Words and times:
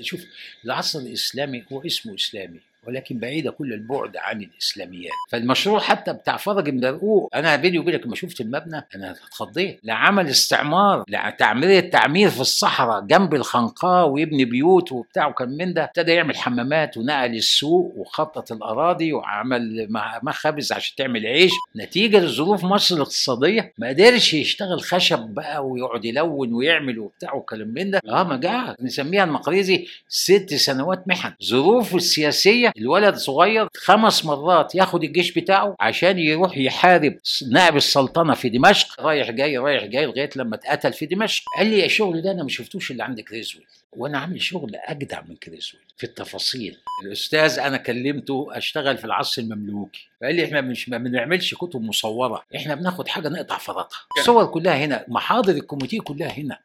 شوف 0.00 0.24
العصر 0.64 0.98
الإسلامي 0.98 1.64
هو 1.72 1.82
اسمه 1.82 2.14
إسلامي. 2.14 2.60
ولكن 2.86 3.18
بعيدة 3.18 3.50
كل 3.50 3.72
البعد 3.72 4.16
عن 4.16 4.42
الإسلاميات. 4.42 5.12
فالمشروع 5.30 5.80
حتى 5.80 6.12
بتاع 6.12 6.36
فرج 6.36 6.70
مدرقوق 6.70 7.28
أنا 7.34 7.56
بيني 7.56 7.78
وبينك 7.78 8.06
لما 8.06 8.14
شفت 8.16 8.40
المبنى 8.40 8.86
أنا 8.94 9.10
اتخضيت. 9.10 9.80
لعمل 9.84 10.28
استعمار 10.28 11.04
لتعمير 11.08 11.80
تعمير 11.80 12.30
في 12.30 12.40
الصحراء 12.40 13.00
جنب 13.00 13.34
الخنقاء 13.34 14.08
ويبني 14.08 14.44
بيوت 14.44 14.92
وبتاع 14.92 15.26
وكان 15.26 15.48
من 15.48 15.74
ده. 15.74 15.84
ابتدى 15.84 16.12
يعمل 16.12 16.36
حمامات 16.36 16.96
ونقل 16.96 17.34
السوق 17.36 17.92
وخطط 17.96 18.52
الأراضي 18.52 19.12
وعمل 19.12 19.88
مخابز 20.22 20.72
عشان 20.72 20.96
تعمل 20.96 21.26
عيش. 21.26 21.52
نتيجة 21.76 22.18
لظروف 22.20 22.64
مصر 22.64 22.94
الاقتصادية 22.96 23.72
ما 23.78 23.88
قدرش 23.88 24.34
يشتغل 24.34 24.80
خشب 24.80 25.18
بقى 25.18 25.66
ويقعد 25.66 26.04
يلون 26.04 26.52
ويعمل 26.54 26.98
وبتاع 26.98 27.34
وكلام 27.34 27.68
من 27.68 27.90
ده. 27.90 28.00
آه 28.08 28.24
مجاعه 28.24 28.76
نسميها 28.80 29.24
المقريزي 29.24 29.86
ست 30.08 30.54
سنوات 30.54 31.08
محن. 31.08 31.32
ظروفه 31.44 31.96
السياسيه 31.96 32.71
الولد 32.78 33.14
صغير 33.14 33.68
خمس 33.76 34.24
مرات 34.24 34.74
ياخد 34.74 35.04
الجيش 35.04 35.32
بتاعه 35.32 35.76
عشان 35.80 36.18
يروح 36.18 36.58
يحارب 36.58 37.18
نائب 37.50 37.76
السلطنة 37.76 38.34
في 38.34 38.48
دمشق. 38.48 39.00
رايح 39.00 39.30
جاي 39.30 39.58
رايح 39.58 39.84
جاي 39.84 40.06
لغاية 40.06 40.30
لما 40.36 40.54
اتقتل 40.56 40.92
في 40.92 41.06
دمشق. 41.06 41.44
قال 41.58 41.66
لي 41.66 41.84
الشغل 41.84 42.22
ده 42.22 42.30
أنا 42.30 42.42
ما 42.42 42.48
شفتوش 42.48 42.90
اللي 42.90 43.04
عند 43.04 43.20
كريزويل. 43.20 43.66
وأنا 43.92 44.18
عامل 44.18 44.42
شغل 44.42 44.76
أجدع 44.76 45.22
من 45.28 45.36
كريزويل 45.36 45.82
في 45.96 46.04
التفاصيل. 46.04 46.78
الأستاذ 47.04 47.58
أنا 47.58 47.76
كلمته 47.76 48.48
أشتغل 48.50 48.98
في 48.98 49.04
العصر 49.04 49.42
المملوكي. 49.42 50.08
فقال 50.20 50.34
لي 50.34 50.44
إحنا 50.44 50.60
مش 50.60 50.88
ما 50.88 50.98
بنعملش 50.98 51.54
كتب 51.54 51.82
مصورة 51.82 52.42
إحنا 52.56 52.74
بناخد 52.74 53.08
حاجة 53.08 53.28
نقطع 53.28 53.58
فرطها. 53.58 53.98
الصور 54.18 54.46
كلها 54.46 54.76
هنا 54.84 55.04
محاضر 55.08 55.52
ال 55.52 55.59
comité 55.59 56.00
كلها 56.00 56.28
هنا. 56.28 56.58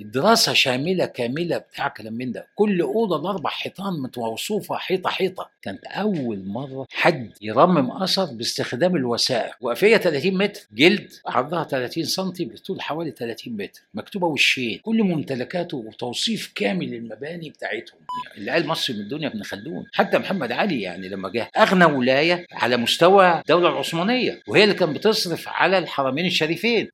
الدراسة 0.00 0.52
شاملة 0.52 1.06
كاملة 1.06 1.58
بتاع 1.58 1.88
كلام 1.88 2.12
من 2.12 2.32
ده. 2.32 2.46
كل 2.54 2.80
أوضة 2.80 3.16
الأربع 3.16 3.50
حيطان 3.50 4.02
متوصوفة 4.02 4.76
حيطة 4.76 5.10
حيطة. 5.10 5.50
كانت 5.62 5.84
أول 5.84 6.44
مرة 6.46 6.86
حد 6.90 7.32
يرمم 7.42 7.90
أثر 7.90 8.24
باستخدام 8.24 8.96
الوثائق. 8.96 9.54
وقفية 9.60 9.96
30 9.96 10.38
متر 10.38 10.60
جلد 10.72 11.10
عرضها 11.26 11.64
30 11.64 12.04
سم 12.04 12.32
بطول 12.40 12.82
حوالي 12.82 13.10
30 13.10 13.56
متر. 13.56 13.80
مكتوبة 13.94 14.26
وشين. 14.26 14.78
كل 14.78 15.02
ممتلكاته 15.02 15.76
وتوصيف 15.76 16.52
كامل 16.54 16.90
للمباني 16.90 17.50
بتاعتهم. 17.50 17.98
يعني 18.26 18.38
اللي 18.40 18.50
قال 18.50 18.66
مصر 18.66 18.92
من 18.92 19.00
الدنيا 19.00 19.28
ابن 19.28 19.42
خلدون. 19.42 19.86
حتى 19.92 20.18
محمد 20.18 20.52
علي 20.52 20.82
يعني 20.82 21.08
لما 21.08 21.28
جه 21.28 21.50
أغنى 21.56 21.84
ولاية 21.84 22.46
على 22.52 22.76
مستوى 22.76 23.38
الدولة 23.40 23.68
العثمانية 23.68 24.40
وهي 24.48 24.64
اللي 24.64 24.74
كانت 24.74 24.96
بتصرف 24.96 25.48
على 25.48 25.78
الحرمين 25.78 26.26
الشريفين. 26.26 26.88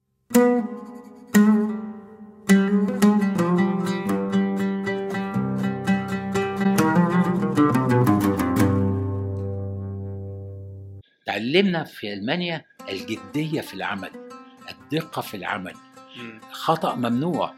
تعلمنا 11.53 11.85
في 11.85 12.13
ألمانيا 12.13 12.65
الجدية 12.89 13.61
في 13.61 13.75
العمل 13.75 14.11
الدقة 14.71 15.23
في 15.23 15.37
العمل. 15.37 15.75
خطأ 16.51 16.95
ممنوع. 16.95 17.55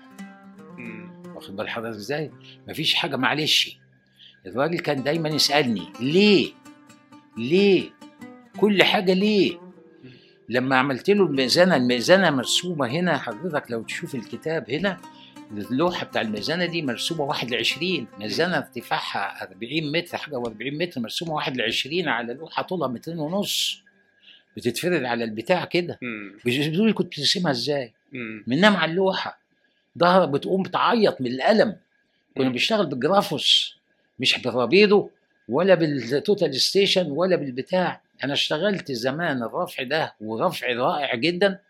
واخد 1.34 1.56
بال 1.56 1.68
حضرتك 1.68 1.96
إزاي؟ 1.96 2.30
مفيش 2.68 2.94
حاجة 2.94 3.16
معلش. 3.16 3.78
الراجل 4.46 4.78
كان 4.78 5.02
دايما 5.02 5.28
يسألني 5.28 5.92
ليه؟ 6.00 6.52
ليه؟ 7.36 7.90
كل 8.60 8.82
حاجة 8.82 9.12
ليه؟ 9.12 9.60
لما 10.48 10.76
عملت 10.76 11.10
له 11.10 11.24
الميزانة 11.24 11.76
الميزانة 11.76 12.30
مرسومة 12.30 12.86
هنا 12.86 13.18
حضرتك 13.18 13.70
لو 13.70 13.82
تشوف 13.82 14.14
الكتاب 14.14 14.70
هنا 14.70 14.98
اللوحة 15.52 16.06
بتاع 16.06 16.20
الميزانة 16.22 16.66
دي 16.66 16.82
مرسومة 16.82 17.24
1 17.24 17.50
ل 17.50 17.54
20 17.56 18.06
ميزانة 18.18 18.56
ارتفاعها 18.56 19.42
40 19.42 19.92
متر 19.92 20.18
حاجة 20.18 20.42
و40 20.42 20.72
متر 20.72 21.00
مرسومة 21.00 21.32
1 21.34 21.56
ل 21.56 21.62
20 21.62 22.08
على 22.08 22.34
لوحة 22.34 22.62
طولها 22.62 22.88
مترين 22.88 23.18
ونص. 23.18 23.82
بتتفرد 24.56 25.04
على 25.04 25.24
البتاع 25.24 25.64
كده. 25.64 25.98
بيقولوا 26.44 26.86
لي 26.86 26.92
كنت 26.92 27.06
بترسمها 27.06 27.50
إزاي؟ 27.50 27.92
بننام 28.46 28.76
على 28.76 28.90
اللوحة. 28.90 29.40
ظهر 29.98 30.26
بتقوم 30.26 30.62
بتعيط 30.62 31.20
من 31.20 31.26
الألم. 31.26 31.76
كنا 32.36 32.48
بنشتغل 32.48 32.86
بال 32.86 33.04
Graphos. 33.04 33.76
مش 34.18 34.38
بال 34.38 34.56
Rapido 34.56 35.10
ولا 35.48 35.74
بال 35.74 35.99
total 35.99 36.60
station 36.60 37.10
ولا 37.10 37.36
بالبتاع. 37.36 38.00
أنا 38.24 38.32
اشتغلت 38.32 38.92
زمان 38.92 39.42
الرفع 39.42 39.82
ده 39.82 40.14
ورفع 40.20 40.72
رائع 40.72 41.14
جدا 41.14 41.60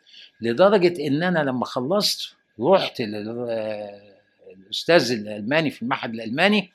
لدرجة 0.40 1.06
إن 1.06 1.22
أنا 1.22 1.38
لما 1.38 1.64
خلصت 1.64 2.37
رحت 2.60 3.00
للاستاذ 3.00 5.12
الألماني 5.12 5.70
في 5.70 5.82
المعهد 5.82 6.14
الألماني 6.14 6.72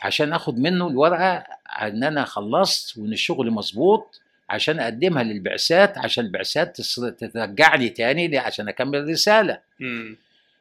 عشان 0.00 0.32
آخد 0.32 0.58
منه 0.58 0.88
الورقة 0.88 1.44
إن 1.82 2.04
أنا 2.04 2.24
خلصت 2.24 2.98
وإن 2.98 3.12
الشغل 3.12 3.50
مظبوط 3.50 4.20
عشان 4.50 4.80
أقدمها 4.80 5.22
للبعثات 5.22 5.98
عشان 5.98 6.24
البعثات 6.24 6.80
ترجعني 6.80 7.88
تاني 7.88 8.38
عشان 8.38 8.68
أكمل 8.68 8.98
الرساله 8.98 9.60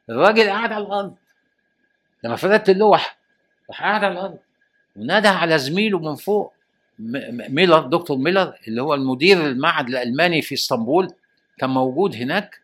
الراجل 0.10 0.50
قاعد 0.50 0.72
على 0.72 0.86
الأرض. 0.86 1.16
لما 2.24 2.36
فردت 2.36 2.70
اللوح 2.70 3.18
راح 3.70 3.82
قاعد 3.82 4.04
على 4.04 4.14
الأرض. 4.14 4.38
ونادى 4.96 5.28
على 5.28 5.60
زميله 5.60 6.00
من 6.00 6.16
فوق 6.16 6.54
ميلر 7.50 7.80
دكتور 7.80 8.18
ميلر 8.18 8.54
اللي 8.68 8.82
هو 8.82 8.94
المدير 8.94 9.46
المعهد 9.46 9.88
الألماني 9.88 10.42
في 10.42 10.56
إسطنبول 10.56 11.14
كان 11.58 11.70
موجود 11.70 12.16
هناك. 12.16 12.60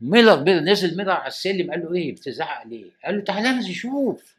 ميلر 0.00 0.40
نزل 0.42 0.96
ميلر 0.96 1.10
على 1.10 1.26
السلم 1.28 1.70
قال 1.70 1.80
له 1.80 1.94
إيه؟ 1.94 2.12
بتزعق 2.12 2.66
ليه؟ 2.66 2.90
قال 3.04 3.16
له 3.16 3.24
تعالى 3.24 3.48
انزل 3.48 3.74
شوف 3.74 4.34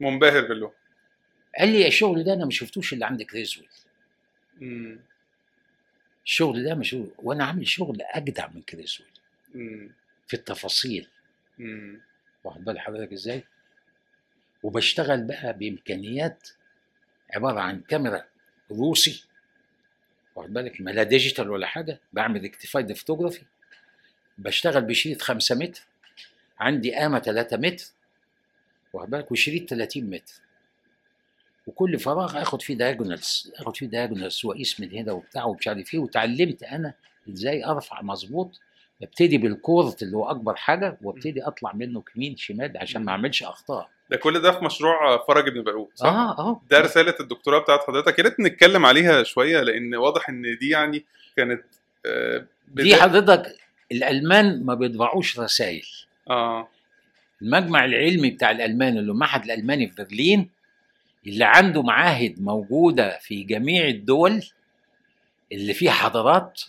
منبهر 0.00 0.40
بالله. 0.48 0.72
قال 1.58 1.68
لي 1.68 1.86
الشغل 1.86 2.24
ده 2.24 2.32
أنا 2.32 2.44
ما 2.44 2.50
شفتوش 2.50 2.92
اللي 2.92 3.06
عند 3.06 3.22
كريزويل 3.22 3.68
الشغل 6.24 6.64
ده 6.64 6.74
مش 6.74 6.96
وأنا 7.18 7.44
عامل 7.44 7.68
شغل 7.68 7.98
أجدع 8.02 8.48
من 8.48 8.62
كريزويل 8.62 9.08
في 10.26 10.34
التفاصيل. 10.34 11.08
واخد 12.44 12.64
بال 12.64 12.80
حضرتك 12.80 13.12
إزاي؟ 13.12 13.44
وبشتغل 14.62 15.24
بقى 15.24 15.52
بإمكانيات 15.58 16.48
عبارة 17.34 17.60
عن 17.60 17.80
كاميرا 17.80 18.24
روسي 18.70 19.24
واخد 20.36 20.52
بالك؟ 20.52 20.80
ما 20.80 20.90
لا 20.90 21.02
digital 21.02 21.50
ولا 21.50 21.66
حاجة 21.66 22.00
بعمل 22.12 22.44
rectified 22.44 22.92
photography 22.92 23.42
بشتغل 24.38 24.84
بشريط 24.84 25.22
5 25.22 25.54
متر 25.54 25.82
عندي 26.58 26.94
قامه 26.94 27.18
3 27.18 27.56
متر 27.56 27.84
واخد 28.92 29.10
بالك؟ 29.10 29.32
وشريط 29.32 29.70
30 29.70 30.04
متر. 30.04 30.34
وكل 31.66 31.98
فراغ 31.98 32.42
آخد 32.42 32.62
فيه 32.62 32.74
diagonals 32.74 33.52
آخد 33.56 33.76
فيه 33.76 33.86
diagonals 33.86 34.44
واقيس 34.44 34.80
من 34.80 34.90
هنا 34.92 35.12
وبتاع 35.12 35.44
ومش 35.44 35.68
عارف 35.68 35.94
إيه. 35.94 36.00
وتعلمت 36.00 36.62
أنا 36.62 36.94
إزاي 37.28 37.64
أرفع 37.64 38.02
مظبوط 38.02 38.60
ببتدي 39.00 39.38
بال 39.38 39.56
court 39.56 40.02
اللي 40.02 40.16
هو 40.16 40.30
أكبر 40.30 40.56
حاجة 40.56 40.98
وأبتدي 41.02 41.42
أطلع 41.42 41.72
منه 41.72 42.02
يمين 42.16 42.36
شمال 42.36 42.78
عشان 42.78 43.04
ما 43.04 43.12
أعملش 43.12 43.42
أخطاء. 43.42 43.90
ده 44.10 44.16
كل 44.16 44.40
ده 44.40 44.52
في 44.52 44.64
مشروع 44.64 45.24
فرج 45.26 45.48
بن 45.48 45.62
برقوق 45.62 45.90
صح؟ 45.94 46.06
آه 46.06 46.38
آه. 46.38 46.60
ده 46.70 46.80
رسالة 46.80 47.14
الدكتوراه 47.20 47.58
بتاعت 47.58 47.80
حضرتك. 47.86 48.18
يا 48.18 48.24
ريت 48.24 48.40
نتكلم 48.40 48.86
عليها 48.86 49.22
شوية 49.22 49.60
لأن 49.60 49.94
واضح 49.94 50.28
إن 50.28 50.58
دي 50.60 50.68
يعني 50.68 51.04
كانت 51.36 51.64
آه 52.06 52.46
دي 52.68 52.96
حضرتك 52.96 53.56
الألمان 53.92 54.64
ما 54.64 54.74
بيطبعوش 54.74 55.40
رسائل. 55.40 55.86
آه. 56.30 56.68
المجمع 57.42 57.84
العلمي 57.84 58.30
بتاع 58.30 58.50
الألمان 58.50 58.98
اللي 58.98 59.12
المعهد 59.12 59.44
الألماني 59.44 59.88
في 59.88 60.04
برلين 60.04 60.50
اللي 61.26 61.44
عنده 61.44 61.82
معاهد 61.82 62.42
موجودة 62.42 63.18
في 63.22 63.42
جميع 63.42 63.88
الدول 63.88 64.42
اللي 65.52 65.74
فيها 65.74 65.92
حضارات 65.92 66.62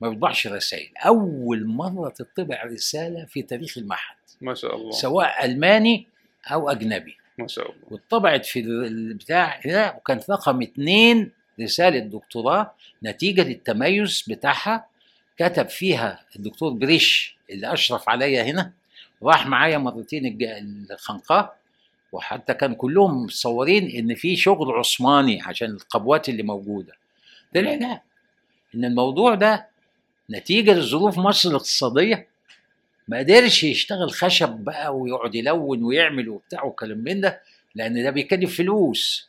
ما 0.00 0.08
بيطبعش 0.08 0.46
رسائل. 0.46 0.88
أول 0.96 1.66
مرة 1.66 2.08
تطبع 2.08 2.62
رسالة 2.64 3.24
في 3.24 3.42
تاريخ 3.42 3.78
المعهد. 3.78 4.16
ما 4.40 4.54
شاء 4.54 4.76
الله. 4.76 4.90
سواء 4.90 5.44
ألماني 5.44 6.06
أو 6.52 6.70
أجنبي. 6.70 7.16
ما 7.38 7.48
شاء 7.48 7.70
الله. 7.70 7.80
واتطبعت 7.90 8.46
في 8.46 8.60
البتاع 8.60 9.60
هنا 9.64 9.94
وكانت 9.96 10.30
رقم 10.30 10.62
اتنين 10.62 11.30
رسالة 11.60 11.98
دكتوراه 11.98 12.74
نتيجة 13.04 13.42
للتميز 13.42 14.24
بتاعها. 14.28 14.86
كتب 15.38 15.68
فيها 15.68 16.24
الدكتور 16.36 16.72
بريش 16.72 17.36
اللي 17.50 17.72
أشرف 17.72 18.08
عليا 18.08 18.42
هنا 18.42 18.72
راح 19.22 19.46
معايا 19.46 19.78
مرتين 19.78 20.38
الخنقاء. 20.90 21.56
وحتى 22.12 22.54
كان 22.54 22.74
كلهم 22.74 23.22
متصورين 23.22 23.90
إن 23.90 24.14
في 24.14 24.36
شغل 24.36 24.70
عثماني 24.70 25.42
عشان 25.42 25.70
القبوات 25.70 26.28
اللي 26.28 26.42
موجودة. 26.42 26.92
طلع 27.54 27.74
لا 27.74 28.00
إن 28.74 28.84
الموضوع 28.84 29.34
ده 29.34 29.66
نتيجة 30.30 30.74
لظروف 30.74 31.18
مصر 31.18 31.50
الاقتصادية. 31.50 32.28
ما 33.08 33.18
قدرش 33.18 33.64
يشتغل 33.64 34.10
خشب 34.10 34.48
بقى 34.48 34.96
ويقعد 34.96 35.34
يلون 35.34 35.82
ويعمل 35.84 36.28
وبتاع 36.28 36.64
وكلام 36.64 36.98
من 36.98 37.20
ده 37.20 37.40
لأن 37.74 38.02
ده 38.02 38.10
بيكلف 38.10 38.56
فلوس 38.56 39.28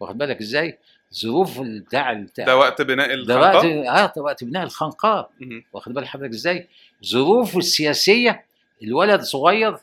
واخد 0.00 0.18
بالك 0.18 0.40
إزاي؟ 0.40 0.78
ظروف 1.14 1.60
بتاع 1.60 2.12
بتاع 2.12 2.44
ده 2.46 2.56
وقت 2.56 2.82
بناء 2.82 3.24
ده 3.24 3.38
وقت 3.40 3.64
الخنقاء 3.64 4.04
آه 4.04 4.12
ده 4.16 4.22
وقت 4.22 4.44
بناء 4.44 4.62
الخنقاء. 4.62 5.30
واخد 5.72 5.94
بال 5.94 6.08
حضرتك 6.08 6.32
إزاي؟ 6.34 6.68
ظروفه 7.06 7.58
السياسية 7.58 8.44
الولد 8.82 9.20
صغير 9.20 9.76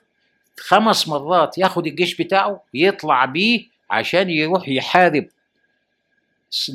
خمس 0.59 1.07
مرات 1.07 1.57
ياخد 1.57 1.87
الجيش 1.87 2.15
بتاعه 2.21 2.63
يطلع 2.73 3.25
بيه 3.25 3.67
عشان 3.89 4.29
يروح 4.29 4.69
يحارب 4.69 5.27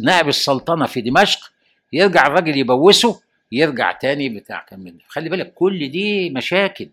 نائب 0.03 0.29
السلطنة 0.29 0.87
في 0.87 1.01
دمشق 1.01 1.51
يرجع 1.93 2.27
الراجل 2.27 2.57
يبوسه 2.57 3.21
يرجع 3.53 3.93
تاني 3.93 4.29
بتاع 4.29 4.67
منه. 4.73 4.99
خلي 5.09 5.29
بالك 5.29 5.55
كل 5.55 5.91
دي 5.91 6.31
مشاكل. 6.31 6.89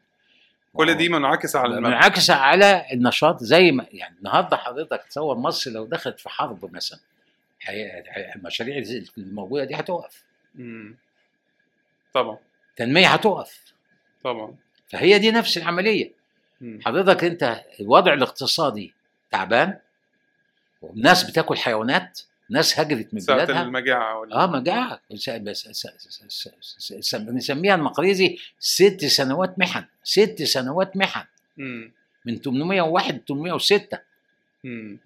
كل 0.74 0.94
دي 0.94 1.10
منعكسة 1.10 1.60
على 1.60 1.82
منعكسة 1.82 2.34
على 2.34 2.86
النشاط. 2.94 3.44
زي 3.44 3.72
ما 3.72 3.86
يعني 3.92 4.16
النهارده 4.18 4.58
حضرتك 4.58 5.04
تصور 5.10 5.38
مصر 5.38 5.72
لو 5.72 5.86
دخلت 5.86 6.20
في 6.20 6.30
حرب 6.30 6.76
مثلا 6.76 7.00
المشاريع 8.36 8.84
الموجودة 9.18 9.64
دي 9.64 9.76
هتقف. 9.76 10.24
طبعا. 12.14 12.38
التنميه 12.70 13.08
هتقف. 13.08 13.62
طبعا. 14.24 14.56
فهي 14.88 15.20
دي 15.20 15.32
نفس 15.32 15.58
العملية. 15.58 16.12
مم. 16.62 16.80
حضرتك 16.86 17.24
انت 17.24 17.64
الوضع 17.80 18.14
الاقتصادي 18.14 18.94
تعبان 19.32 19.78
والناس 20.82 21.30
بتاكل 21.30 21.58
حيوانات 21.58 22.22
ناس 22.50 22.80
هجرت 22.80 23.14
من 23.14 23.20
ساعة 23.20 23.38
بلادها. 23.38 23.62
المجاعة 23.64 24.20
ولا 24.20 24.36
آه 24.44 24.48
مجاعة. 24.48 25.00
نسميها 27.32 27.76
المقريزي 27.76 28.38
ست 28.60 29.06
سنوات 29.06 29.60
محن. 29.60 29.84
ست 30.04 30.44
سنوات 30.44 30.98
محن. 30.98 31.26
مم. 31.58 31.92
من 32.26 32.42
801 32.42 33.16
ل 33.16 33.22
806 33.28 34.00
مم. 34.64 34.98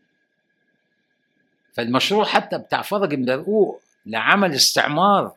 فالمشروع 1.74 2.26
حتى 2.26 2.58
بتاع 2.58 2.82
فرج 2.82 3.16
مدرقوق 3.16 3.82
لعمل 4.06 4.54
استعمار 4.54 5.36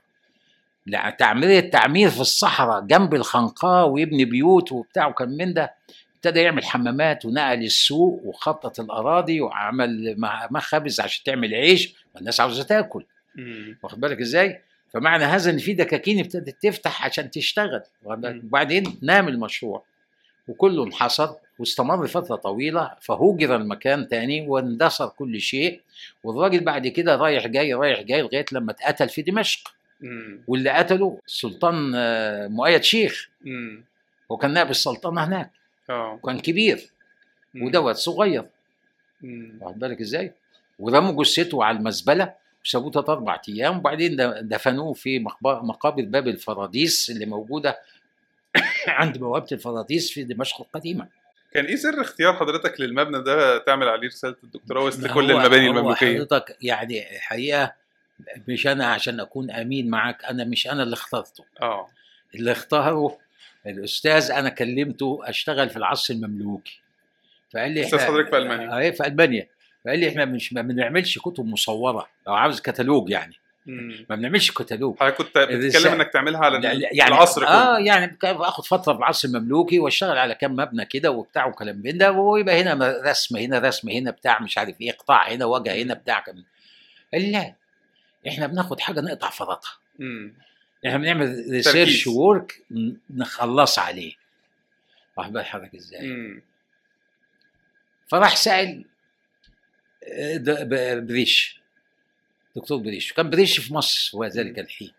لتعمير 0.86 1.58
التعمير 1.58 2.10
في 2.10 2.20
الصحراء 2.20 2.80
جنب 2.80 3.14
الخنقاء 3.14 3.88
ويبني 3.88 4.24
بيوت 4.24 4.72
وبتاع 4.72 5.06
وكان 5.06 5.28
من 5.36 5.54
ده. 5.54 5.74
ابتدى 6.24 6.40
يعمل 6.40 6.64
حمامات 6.64 7.24
ونقل 7.24 7.62
السوق 7.64 8.20
وخطط 8.24 8.80
الأراضي 8.80 9.40
وعمل 9.40 10.14
مخابز 10.50 11.00
عشان 11.00 11.24
تعمل 11.24 11.54
عيش 11.54 11.94
والناس 12.14 12.40
عاوزة 12.40 12.62
تاكل. 12.62 13.04
واخد 13.82 14.00
بالك 14.00 14.20
إزاي؟ 14.20 14.60
فمعنى 14.92 15.24
هذا 15.24 15.50
إن 15.50 15.58
في 15.58 15.74
دكاكين 15.74 16.18
ابتدت 16.18 16.62
تفتح 16.62 17.06
عشان 17.06 17.30
تشتغل. 17.30 17.82
وبعدين 18.04 18.98
نام 19.02 19.28
المشروع 19.28 19.82
وكله 20.48 20.84
انحصر 20.84 21.30
واستمر 21.58 22.06
فترة 22.06 22.36
طويلة 22.36 22.90
فهوجر 23.00 23.56
المكان 23.56 24.08
تاني 24.08 24.46
واندثر 24.48 25.08
كل 25.08 25.40
شيء 25.40 25.80
والراجل 26.24 26.64
بعد 26.64 26.86
كده 26.88 27.16
رايح 27.16 27.46
جاي 27.46 27.74
رايح 27.74 28.00
جاي 28.00 28.22
لغاية 28.22 28.46
لما 28.52 28.72
اتقتل 28.72 29.08
في 29.08 29.22
دمشق. 29.22 29.72
واللي 30.46 30.70
قتله 30.70 31.18
السلطان 31.26 31.92
آه، 31.94 32.48
مؤيد 32.48 32.82
شيخ. 32.82 33.28
هو 34.32 34.36
كان 34.36 34.52
نائب 34.52 34.70
السلطنه 34.70 35.24
هناك 35.24 35.50
آه 35.90 36.12
وكان 36.12 36.40
كبير. 36.40 36.90
ودوت 37.62 37.96
صغير. 37.96 38.44
واخد 39.60 39.78
بالك 39.78 40.00
إزاي؟ 40.00 40.32
ورموا 40.78 41.24
جثته 41.24 41.64
على 41.64 41.78
المزبلة 41.78 42.34
وسابوه 42.64 42.90
تلات 42.90 43.08
أربع 43.08 43.40
أيام 43.48 43.78
وبعدين 43.78 44.16
دفنوه 44.48 44.92
في 44.92 45.18
مقابر 45.44 46.02
باب 46.02 46.28
الفراديس 46.28 47.10
اللي 47.10 47.26
موجودة 47.26 47.78
عند 48.88 49.18
بوابة 49.18 49.46
الفراديس 49.52 50.12
في 50.12 50.24
دمشق 50.24 50.60
القديمة. 50.60 51.08
كان 51.52 51.64
إيه 51.64 51.76
سر 51.76 52.00
اختيار 52.00 52.32
حضرتك 52.32 52.80
للمبنى 52.80 53.22
ده 53.22 53.58
تعمل 53.58 53.88
عليه 53.88 54.08
رسالة 54.08 54.36
الدكتوراه 54.44 54.84
وسط 54.84 55.06
كل 55.06 55.30
المباني 55.30 55.68
هو 55.68 55.72
المملوكية 55.72 56.14
حضرتك 56.16 56.56
يعني 56.62 57.04
حقيقه 57.18 57.72
مش 58.48 58.66
أنا 58.66 58.86
عشان 58.86 59.20
أكون 59.20 59.50
أمين 59.50 59.90
معاك 59.90 60.24
أنا 60.24 60.44
مش 60.44 60.66
أنا 60.66 60.82
اللي 60.82 60.94
اخترته 60.94 61.44
آه 61.62 61.88
اللي 62.34 62.52
اختاره 62.52 63.18
الأستاذ 63.66 64.30
أنا 64.30 64.48
كلمته 64.48 65.20
أشتغل 65.24 65.70
في 65.70 65.76
العصر 65.76 66.14
المملوكي 66.14 66.80
فقال 67.54 67.70
لي 67.72 67.80
أستاذ 67.84 67.98
إحنا- 67.98 68.02
حضرتك 68.02 68.30
في 68.30 68.36
ألمانيا. 68.38 68.78
إيه 68.78 68.90
في 68.90 69.06
ألمانيا 69.06 69.46
فقال 69.84 69.98
لي 69.98 70.08
إحنا 70.08 70.24
مش 70.24 70.52
ما 70.52 70.62
بنعملش 70.62 71.18
كتب 71.18 71.46
مصورة 71.46 72.08
لو 72.26 72.34
عاوز 72.34 72.60
كتالوج 72.60 73.10
يعني 73.10 73.34
مم. 73.66 74.06
ما 74.10 74.16
بنعملش 74.16 74.50
كتالوج 74.50 74.96
حضرتك 75.00 75.16
كنت 75.16 75.38
بتتكلم. 75.38 75.92
إنك 75.92 76.12
تعملها 76.12 76.40
على 76.40 76.66
يعني 76.92 77.08
العصر 77.08 77.40
كله 77.40 77.50
آه 77.50 77.78
يعني 77.78 78.18
باخد 78.22 78.64
فترة 78.66 78.92
في 78.92 78.98
العصر 78.98 79.28
المملوكي 79.28 79.78
وأشتغل 79.78 80.18
على 80.18 80.34
كام 80.34 80.56
مبنى 80.56 80.84
كده 80.84 81.10
وبتاع 81.10 81.46
وكلام 81.46 81.82
من 81.84 81.98
ده 81.98 82.12
ويبقى 82.12 82.62
هنا 82.62 83.00
رسم 83.06 83.36
هنا 83.36 83.58
رسم 83.58 83.88
هنا 83.88 84.10
بتاع 84.10 84.42
مش 84.42 84.58
عارف 84.58 84.80
إيه 84.80 84.92
قطاع 84.92 85.28
هنا 85.32 85.44
وجه 85.44 85.82
هنا 85.82 85.94
بتاع 85.94 86.20
كم 86.20 86.32
قال 87.12 87.22
لي 87.22 87.32
لا 87.32 87.54
إحنا 88.28 88.46
بناخد 88.46 88.80
حاجة 88.80 89.00
نقطع 89.00 89.30
فرطها. 89.30 89.70
إحنا 90.86 90.98
بنعمل 90.98 91.46
research 91.50 92.06
work 92.06 92.62
نخلص 93.10 93.78
عليه. 93.78 94.14
واخد 95.16 95.32
بال 95.32 95.44
حضرتك 95.44 95.74
إزاي. 95.74 96.40
فراح 98.08 98.36
سأل 98.36 98.84
آه، 100.04 100.38
بريش 100.98 101.60
دكتور 102.56 102.78
بريش. 102.78 103.12
وكان 103.12 103.30
بريش 103.30 103.60
في 103.60 103.74
مصر 103.74 104.16
هو 104.16 104.24
ذلك 104.24 104.58
الحين. 104.58 104.92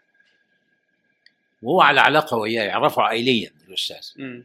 وهو 1.62 1.82
على 1.82 2.02
علاقة 2.02 2.38
وياه 2.38 2.64
يعرفه 2.64 3.02
عائليا 3.02 3.52
الأستاذ. 3.68 4.42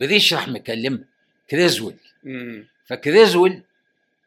بريش 0.00 0.34
راح 0.34 0.48
مكلم 0.48 1.04
كريزويل. 1.50 1.96
فكريزويل 2.86 3.62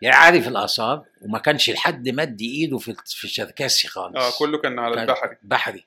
يعرف 0.01 0.47
الاثار 0.47 1.05
وما 1.21 1.39
كانش 1.39 1.69
لحد 1.69 2.09
مد 2.09 2.41
إيده 2.41 2.77
في 2.77 2.95
في 3.05 3.23
الشركسي 3.23 3.87
خالص. 3.87 4.15
آه 4.15 4.39
كله 4.39 4.57
كان 4.57 4.79
على 4.79 4.95
كان 4.95 5.09
البحري. 5.09 5.37
بحري. 5.43 5.85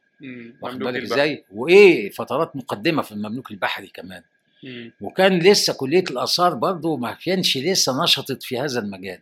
واخد 0.62 0.78
بالك. 0.78 1.02
إزاي؟ 1.02 1.44
وإيه 1.52 2.10
فترات 2.10 2.56
مقدمة 2.56 3.02
في 3.02 3.12
المملوك 3.12 3.50
البحري 3.50 3.86
كمان. 3.86 4.22
مم. 4.62 4.92
وكان 5.00 5.38
لسه 5.38 5.72
كلية 5.74 6.04
الآثار 6.10 6.54
برضه 6.54 6.96
ما 6.96 7.12
كانش 7.24 7.58
لسه 7.58 8.02
نشطت 8.02 8.42
في 8.42 8.60
هذا 8.60 8.80
المجال. 8.80 9.18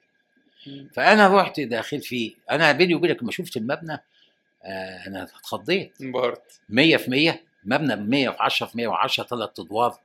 مم. 0.66 0.88
فأنا 0.94 1.40
رحت 1.40 1.60
داخل 1.60 2.00
فيه. 2.00 2.34
أنا 2.50 2.72
بيني 2.72 2.94
وبينك 2.94 3.22
لما 3.22 3.32
شفت 3.32 3.56
المبنى 3.56 3.92
آه 4.64 5.06
أنا 5.06 5.22
اتخضيت. 5.22 5.92
انبهرت. 6.00 6.60
100 6.68 6.96
في 6.96 7.10
100 7.10 7.40
مبنى 7.64 7.96
100 7.96 8.28
في 8.30 8.36
10 8.40 8.66
في 8.66 8.76
110 8.76 9.24
ثلاث 9.24 9.60
أدوار. 9.60 9.98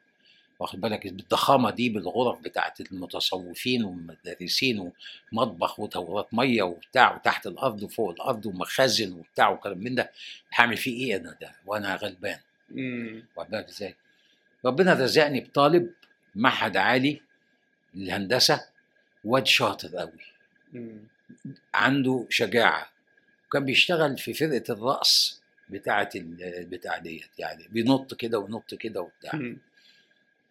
واخد 0.60 0.82
بالك؟ 0.82 1.08
بالضخامة 1.08 1.70
دي 1.72 1.90
بالغرف 1.90 2.40
بتاعت 2.42 2.82
المتصوفين 2.82 3.84
والمدرسين 3.84 4.92
ومطبخ 5.32 5.80
ودورات 5.80 6.34
مية 6.34 6.64
وبتاع 6.64 7.16
وتحت 7.16 7.48
الأرض 7.48 7.84
وفوق 7.84 8.10
الأرض 8.10 8.46
ومخازن 8.46 9.14
وبتاع 9.14 9.50
وكلام 9.50 9.78
من 9.78 9.96
ده 9.96 10.12
هعمل 10.54 10.78
فيه 10.78 11.06
إيه 11.06 11.22
أنا 11.22 11.38
ده؟ 11.42 11.52
وأنا 11.66 11.96
غلبان. 11.96 12.40
واخد 13.36 13.50
بالك 13.50 13.68
إزاي؟ 13.68 13.96
ربنا 14.66 14.94
رزقني 14.94 15.42
بطالب 15.42 15.94
معهد 16.36 16.78
عالي 16.78 17.22
للهندسة 17.96 18.66
واد 19.24 19.48
شاطر 19.48 19.98
قوي. 19.98 20.12
عنده 21.74 22.26
شجاعة. 22.30 22.90
وكان 23.48 23.66
بيشتغل 23.66 24.18
في 24.18 24.34
فرقة 24.34 24.74
الرقص 24.74 25.42
بتاعه 25.70 26.10
البتاع 26.16 26.98
ديت 26.98 27.30
يعني 27.38 27.68
بينط 27.70 28.14
كده 28.14 28.40
وينط 28.40 28.74
كده 28.76 29.02
وبتاع. 29.02 29.32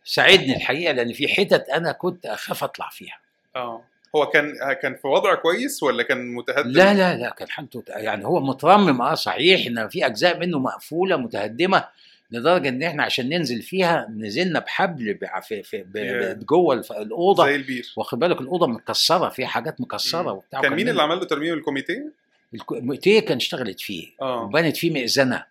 ساعدني 0.09 0.57
الحقيقة 0.57 0.93
لأن 0.93 1.13
في 1.13 1.29
حتت 1.29 1.69
أنا 1.69 1.93
كنت 1.93 2.27
أخاف 2.27 2.65
أطلع 2.65 2.89
فيها. 2.89 3.19
آه. 3.57 3.83
هو 4.17 4.27
كان 4.27 4.55
كان 4.83 4.95
في 4.95 5.07
وضع 5.07 5.35
كويس 5.35 5.83
ولا 5.83 6.03
كان 6.03 6.35
متهدد؟ 6.35 6.67
لا 6.67 6.95
لا 6.95 7.17
لا 7.17 7.31
كان 7.31 7.49
حالته 7.49 7.83
يعني 7.89 8.27
هو 8.27 8.41
مترمم 8.41 9.03
آه 9.03 9.15
صحيح 9.15 9.67
إن 9.67 9.89
في 9.89 10.07
أجزاء 10.07 10.39
منه 10.39 10.59
مقفولة 10.59 11.17
متهدمة 11.17 11.85
لدرجة 12.31 12.69
إن 12.69 12.83
إحنا 12.83 13.03
عشان 13.03 13.29
ننزل 13.29 13.63
فيها 13.63 14.09
نزلنا 14.17 14.59
بحبل 14.59 15.19
في 15.43 15.63
في 15.63 16.37
جوه 16.43 16.85
الأوضة. 16.91 17.45
زي 17.47 17.55
البير. 17.55 17.93
واخد 17.97 18.19
بالك؟ 18.19 18.41
الأوضة 18.41 18.67
متكسرة 18.67 19.29
فيها 19.29 19.47
حاجات 19.47 19.81
مكسره 19.81 20.33
وبتاع. 20.33 20.61
كان 20.61 20.73
مين 20.73 20.89
اللي 20.89 21.03
عمل 21.03 21.19
له 21.19 21.25
ترميم؟ 21.25 21.55
الكوميتيه؟ 21.55 22.13
الكوميتيه 22.55 23.21
كان 23.21 23.37
اشتغلت 23.37 23.81
فيه. 23.81 24.09
آه. 24.23 24.43
وبنت 24.43 24.77
فيه 24.77 24.91
مئذنه 24.91 25.45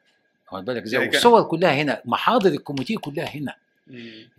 واخد 0.52 0.66
بالك؟ 0.66 0.84
إزاي 0.84 1.02
يعني 1.02 1.14
والصور 1.14 1.44
كلها 1.44 1.74
هنا 1.74 2.02
محاضر 2.06 2.50
الكوميتيه 2.50 2.98
كلها 2.98 3.26
هنا. 3.26 3.56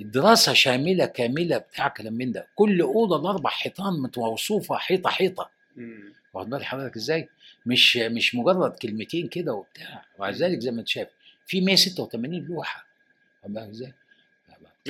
الدراسه 0.00 0.52
شاملة 0.52 1.07
كاملة 1.07 1.59
بتاع 1.59 1.88
كلام 1.88 2.12
من 2.12 2.33
ده. 2.33 2.47
كل 2.55 2.81
أوضة 2.81 3.17
الأربع 3.21 3.50
حيطان 3.50 4.02
متوصوفة 4.02 4.76
حيطة 4.76 5.11
حيطة. 5.11 5.50
واخد 6.35 6.50
بال 6.50 6.64
حضرتك 6.64 6.97
إزاي؟ 6.97 7.28
مش 7.67 7.97
مش 7.97 8.35
مجرد 8.35 8.71
كلمتين 8.73 9.28
كده 9.28 9.52
وبتاع. 9.52 10.05
ومع 10.19 10.31
ذلك 10.31 10.59
زي 10.59 10.71
ما 10.71 10.81
أنت 10.81 10.88
شايف 10.88 11.09
في 11.47 11.61
186 11.61 12.45
لوحة. 12.47 12.87
واخد 13.43 13.55
بالك 13.55 13.69
إزاي؟ 13.69 13.93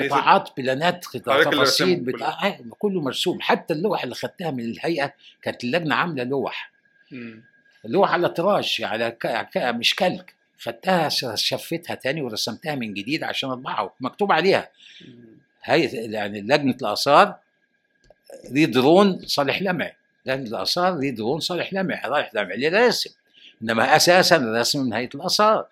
قطاعات 0.09 0.51
بلانات 0.57 1.05
تفاصيل 1.53 2.01
بتاع 2.01 2.47
آه، 2.47 2.59
كله 2.79 3.01
مرسوم. 3.01 3.41
حتى 3.41 3.75
اللوح 3.75 4.03
اللي 4.03 4.15
خدتها 4.15 4.51
من 4.51 4.65
الهيئة 4.65 5.13
كانت 5.43 5.65
اللجنه 5.65 5.95
عاملة 5.95 6.25
لوح. 6.25 6.73
لوح 7.85 8.13
على 8.13 8.29
تراش 8.29 8.81
على 8.81 9.11
ك... 9.11 9.27
ك... 9.27 9.57
مش 9.59 9.95
كلك. 9.95 10.35
خدتها 10.59 11.09
شفتها 11.35 11.95
تاني 11.95 12.23
ورسمتها 12.23 12.75
من 12.75 12.95
جديد 12.95 13.25
عشان 13.25 13.51
أطبعها 13.51 13.93
مكتوب 14.01 14.33
عليها. 14.33 14.71
هيئه 15.63 16.11
يعني 16.11 16.41
لجنة 16.41 16.77
الآثار 16.83 17.37
دي 18.51 18.67
درون 18.67 19.27
صالح 19.27 19.63
لمعي. 19.63 19.95
لأن 20.25 20.47
الآثار 20.47 20.99
دي 20.99 21.11
دون 21.11 21.41
صالح 21.41 21.73
لمع 21.73 22.03
صالح 22.03 22.31
لمع 22.35 22.55
اللي 22.55 22.69
راسم. 22.69 23.11
إنما 23.63 23.97
أساسا 23.97 24.37
الرسم 24.37 24.87
من 24.87 24.93
هيئه 24.93 25.11
الآثار. 25.15 25.67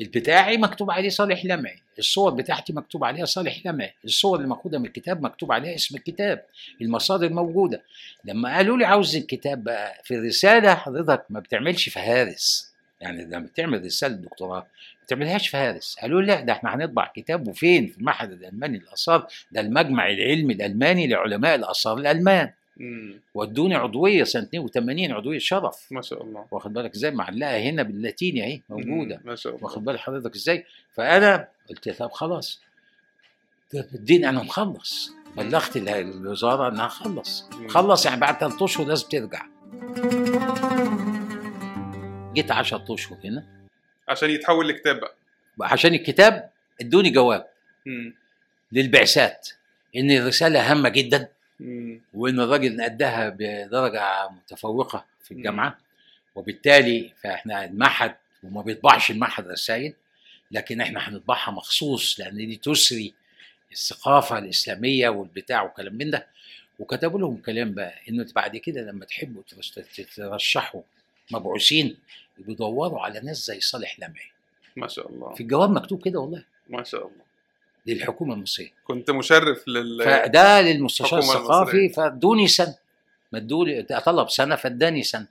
البتاعي 0.00 0.56
مكتوب 0.56 0.90
عليه 0.90 1.08
صالح 1.08 1.44
لمعي. 1.44 1.82
الصور 1.98 2.34
بتاعتي 2.34 2.72
مكتوب 2.72 3.04
عليها 3.04 3.24
صالح 3.24 3.66
لمعي. 3.66 3.94
الصور 4.04 4.36
اللي 4.36 4.48
مأخوذة 4.48 4.78
من 4.78 4.86
الكتاب 4.86 5.22
مكتوب 5.22 5.52
عليها 5.52 5.74
اسم 5.74 5.96
الكتاب. 5.96 6.44
المصادر 6.80 7.28
موجودة. 7.32 7.82
لما 8.24 8.56
قالوا 8.56 8.76
لي 8.76 8.84
عاوز 8.84 9.16
الكتاب 9.16 9.64
بقى 9.64 10.00
في 10.04 10.14
الرسالة 10.14 10.74
حضرتك 10.74 11.24
ما 11.30 11.40
بتعملش 11.40 11.88
فهارس. 11.88 12.73
يعني 13.04 13.24
لما 13.24 13.38
بتعمل 13.46 13.84
رسالة 13.84 14.14
دكتوراه 14.16 14.58
ما 14.60 14.66
بتعملهاش 15.06 15.48
فهارس 15.48 15.96
قالوا 16.02 16.22
لا 16.22 16.40
ده 16.40 16.52
إحنا 16.52 16.74
هنطبع 16.74 17.12
كتاب 17.16 17.48
وفين؟ 17.48 17.86
في 17.86 17.98
المعهد 17.98 18.32
الألماني 18.32 18.78
للآثار. 18.78 19.26
ده 19.52 19.60
المجمع 19.60 20.10
العلمي 20.10 20.54
الألماني 20.54 21.06
لعلماء 21.06 21.54
الآثار 21.54 21.98
الألمان. 21.98 22.50
مم. 22.76 23.14
ودوني 23.34 23.74
عضوية 23.74 24.24
سنة 24.24 24.42
82 24.42 25.12
عضوية 25.12 25.38
شرف. 25.38 25.86
ما 25.90 26.02
شاء 26.02 26.22
الله. 26.22 26.46
واخد 26.50 26.72
بالك 26.72 26.94
إزاي؟ 26.94 27.10
معلقة 27.10 27.58
هنا 27.58 27.82
باللاتيني 27.82 28.44
أهي 28.44 28.60
موجودة. 28.68 29.16
مم. 29.16 29.22
ما 29.30 29.34
شاء 29.36 29.52
الله. 29.54 29.64
واخد 29.64 29.84
بال 29.84 29.98
حضرتك 30.00 30.34
إزاي؟ 30.34 30.64
فأنا 30.92 31.48
قلت 31.70 31.88
طب 31.88 32.10
خلاص. 32.10 32.60
اديني 33.74 34.28
أنا 34.28 34.42
مخلص. 34.42 35.12
بلغت 35.36 35.76
ال- 35.76 35.88
الوزارة 35.88 36.68
إنها 36.68 36.88
خلص. 36.88 37.48
خلص 37.68 38.06
يعني 38.06 38.20
بعد 38.20 38.34
ثلاث 38.38 38.62
أشهر 38.62 38.86
لازم 38.86 39.08
ترجع. 39.08 39.42
جيت 42.34 42.50
10 42.50 42.84
اشهر 42.94 43.18
هنا. 43.24 43.46
عشان 44.08 44.30
يتحول 44.30 44.68
لكتاب 44.68 45.00
بقى. 45.00 45.14
عشان 45.60 45.94
الكتاب 45.94 46.50
ادوني 46.80 47.10
جواب. 47.10 47.46
مم. 47.86 48.14
للبعثات. 48.72 49.48
إن 49.96 50.10
الرسالة 50.10 50.70
هامة 50.70 50.88
جدا. 50.88 51.28
مم. 51.60 52.00
وإن 52.14 52.40
الراجل 52.40 52.80
أداها 52.80 53.28
بدرجة 53.28 54.28
متفوقة 54.30 55.04
في 55.24 55.30
الجامعة. 55.34 55.78
وبالتالي 56.34 57.12
فإحنا 57.22 57.64
المعهد 57.64 58.14
وما 58.42 58.62
بيطبعش 58.62 59.10
المعهد 59.10 59.46
رسائل 59.48 59.94
لكن 60.50 60.80
إحنا 60.80 61.08
هنطبعها 61.08 61.50
مخصوص 61.50 62.20
لأن 62.20 62.36
دي 62.36 62.56
تسري 62.56 63.14
الثقافة 63.72 64.38
الإسلامية 64.38 65.08
والبتاع 65.08 65.62
وكلام 65.62 65.94
من 65.94 66.10
ده. 66.10 66.26
وكتبوا 66.78 67.18
لهم 67.20 67.36
كلام 67.36 67.72
بقى. 67.74 67.94
إنه 68.08 68.26
بعد 68.34 68.56
كده 68.56 68.80
لما 68.80 69.04
تحبوا 69.04 69.42
ترش- 69.48 70.00
ترشحوا 70.16 70.82
مبعوثين 71.30 71.96
بيدوروا 72.38 73.00
على 73.00 73.20
ناس 73.20 73.46
زي 73.46 73.60
صالح 73.60 73.98
لمعي. 73.98 74.30
ما 74.76 74.88
شاء 74.88 75.10
الله. 75.10 75.34
في 75.34 75.40
الجواب 75.40 75.70
مكتوب 75.70 76.04
كده 76.04 76.20
والله. 76.20 76.44
ما 76.68 76.82
شاء 76.82 77.00
الله. 77.00 77.24
للحكومة 77.86 78.34
المصرية. 78.34 78.72
كنت 78.84 79.10
مشرف 79.10 79.68
لل 79.68 80.04
فده 80.04 80.60
للمستشار 80.60 81.18
الثقافي. 81.18 81.88
فادوني 81.88 82.48
سنة. 82.48 82.74
مدولي 83.32 83.82
طلب 83.82 84.30
سنة 84.30 84.56
فاداني 84.56 85.02
سنة. 85.02 85.26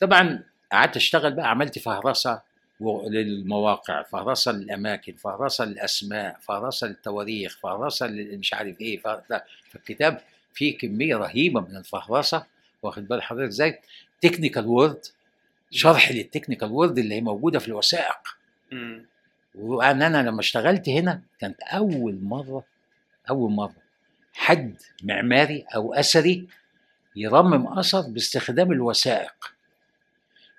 طبعا 0.00 0.42
قعدت 0.72 0.96
اشتغل 0.96 1.34
بقى 1.34 1.50
عملت 1.50 1.78
فهرسة 1.78 2.42
للمواقع 2.80 4.02
فهرسة 4.02 4.52
للأماكن 4.52 5.12
فهرسة 5.16 5.64
للأسماء 5.64 6.38
فهرسة 6.42 6.86
للتواريخ 6.86 7.58
فهرسة 7.58 8.06
مش 8.10 8.54
عارف 8.54 8.80
إيه 8.80 9.00
فالكتاب 9.72 10.20
فيه 10.54 10.78
كمية 10.78 11.16
رهيبة 11.16 11.60
من 11.60 11.76
الفهرسة 11.76 12.46
واخد 12.82 13.08
بال 13.08 13.22
حضرتك 13.22 13.48
إزاي؟ 13.48 13.80
technical 14.20 14.66
word 14.66 15.00
شرح 15.70 16.12
لل 16.12 16.22
technical 16.22 16.70
word 16.72 16.98
اللي 16.98 17.14
هي 17.14 17.20
موجودة 17.20 17.58
في 17.58 17.68
الوثائق 17.68 18.36
مم. 18.72 19.06
وان 19.54 20.02
أنا 20.02 20.28
لما 20.28 20.40
اشتغلت 20.40 20.88
هنا 20.88 21.22
كانت 21.38 21.60
أول 21.62 22.18
مرة 22.22 22.64
أول 23.30 23.50
مرة 23.50 23.76
حد 24.32 24.76
معماري 25.02 25.64
أو 25.74 25.94
أثري 25.94 26.48
يرمم 27.16 27.78
أثر 27.78 28.00
باستخدام 28.00 28.72
الوثائق 28.72 29.54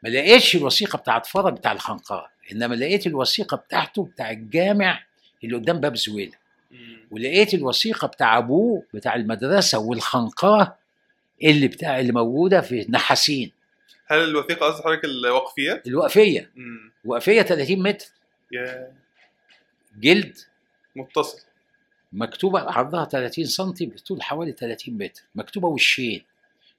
ما 0.03 0.09
لقيتش 0.09 0.55
الوثيقة 0.55 0.97
بتاعت 0.97 1.25
فرج 1.25 1.53
بتاع 1.53 1.71
الخنقاء 1.71 2.29
إنما 2.51 2.75
لقيت 2.75 3.07
الوثيقة 3.07 3.57
بتاعته 3.57 4.03
بتاع 4.05 4.31
الجامع 4.31 5.03
اللي 5.43 5.55
قدام 5.55 5.79
باب 5.79 5.95
زويلة. 5.95 6.33
ولقيت 7.11 7.53
الوثيقة 7.53 8.07
بتاع 8.07 8.37
أبوه 8.37 8.83
بتاع 8.93 9.15
المدرسة 9.15 9.79
والخنقاه 9.79 10.77
اللي 11.43 11.67
بتاع 11.67 11.99
اللي 11.99 12.11
موجودة 12.11 12.61
في 12.61 12.85
نحاسين 12.89 13.51
هل 14.07 14.23
الوثيقة 14.23 14.65
قصد 14.65 14.83
حضرتك 14.83 15.05
الوقفيات؟ 15.05 15.87
الوقفية. 15.87 16.49
مم. 16.55 16.91
وقفية 17.05 17.41
30 17.41 17.83
متر. 17.83 18.05
يا. 18.51 18.93
جلد. 19.99 20.37
متصل. 20.95 21.41
مكتوبة 22.13 22.59
عرضها 22.59 23.05
30 23.05 23.45
سم 23.45 23.73
بطول 23.81 24.21
حوالي 24.23 24.51
30 24.51 24.97
متر. 24.97 25.21
مكتوبة 25.35 25.67
وشين. 25.67 26.23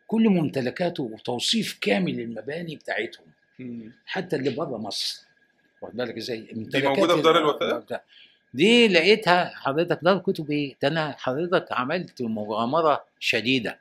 كل 0.07 0.29
ممتلكاته 0.29 1.03
وتوصيف 1.03 1.79
كامل 1.81 2.17
للمباني 2.17 2.77
بتاعتهم. 2.77 3.27
مم. 3.59 3.93
حتى 4.07 4.37
اللي 4.37 4.51
بره 4.51 4.77
مصر. 4.77 5.27
واخد 5.83 5.97
بالك 5.97 6.17
إزاي؟ 6.17 6.49
دي 6.53 6.83
موجودة 6.83 7.17
في 7.17 7.23
دار 7.23 7.39
الوثائق؟ 7.39 8.01
دي 8.55 8.89
لقيتها 8.89 9.53
حضرتك 9.55 9.99
دار 10.03 10.19
كتب 10.19 10.51
إيه؟ 10.51 10.77
ده 10.83 10.89
أنا 10.89 11.17
حضرتك 11.19 11.67
عملت 11.71 12.23
مغامرة 12.23 13.05
شديدة. 13.19 13.79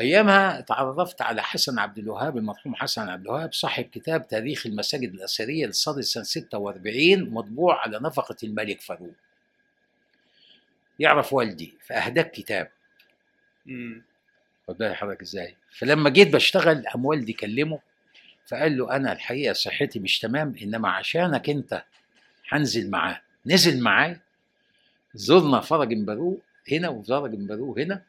أيامها 0.00 0.60
تعرفت 0.60 1.22
على 1.22 1.42
حسن 1.42 1.78
عبد 1.78 1.98
الوهاب 1.98 2.36
المرحوم 2.36 2.74
حسن 2.74 3.08
عبد 3.08 3.26
الوهاب 3.26 3.52
صاحب 3.52 3.84
كتاب 3.84 4.28
تاريخ 4.28 4.66
المساجد 4.66 5.14
الأثرية 5.14 5.66
للصدر 5.66 6.00
سنة 6.02 6.22
46 6.22 7.30
مطبوع 7.30 7.80
على 7.82 7.98
نفقة 8.02 8.36
الملك 8.44 8.80
فاروق. 8.80 9.14
يعرف 10.98 11.32
والدي 11.32 11.74
فاهداك 11.86 12.30
كتاب. 12.30 12.70
مم. 13.66 14.02
خد 14.68 14.78
بالك 14.78 14.94
حضرتك 14.94 15.22
إزاي؟ 15.22 15.56
فلما 15.78 16.10
جيت 16.10 16.32
بشتغل 16.34 16.86
قام 16.86 17.04
والدي 17.06 17.32
كلمه 17.32 17.78
فقال 18.46 18.78
له 18.78 18.96
أنا 18.96 19.12
الحقيقة 19.12 19.52
صحتي 19.52 19.98
مش 19.98 20.18
تمام 20.18 20.54
إنما 20.62 20.88
عشانك 20.90 21.50
أنت 21.50 21.84
هنزل 22.48 22.90
معاه. 22.90 23.20
نزل 23.46 23.82
معاه 23.82 24.20
زرنا 25.14 25.60
فرج 25.60 25.94
برقوق 25.94 26.40
هنا 26.72 26.88
وفرج 26.88 27.34
برقوق 27.34 27.76
هنا. 27.78 28.02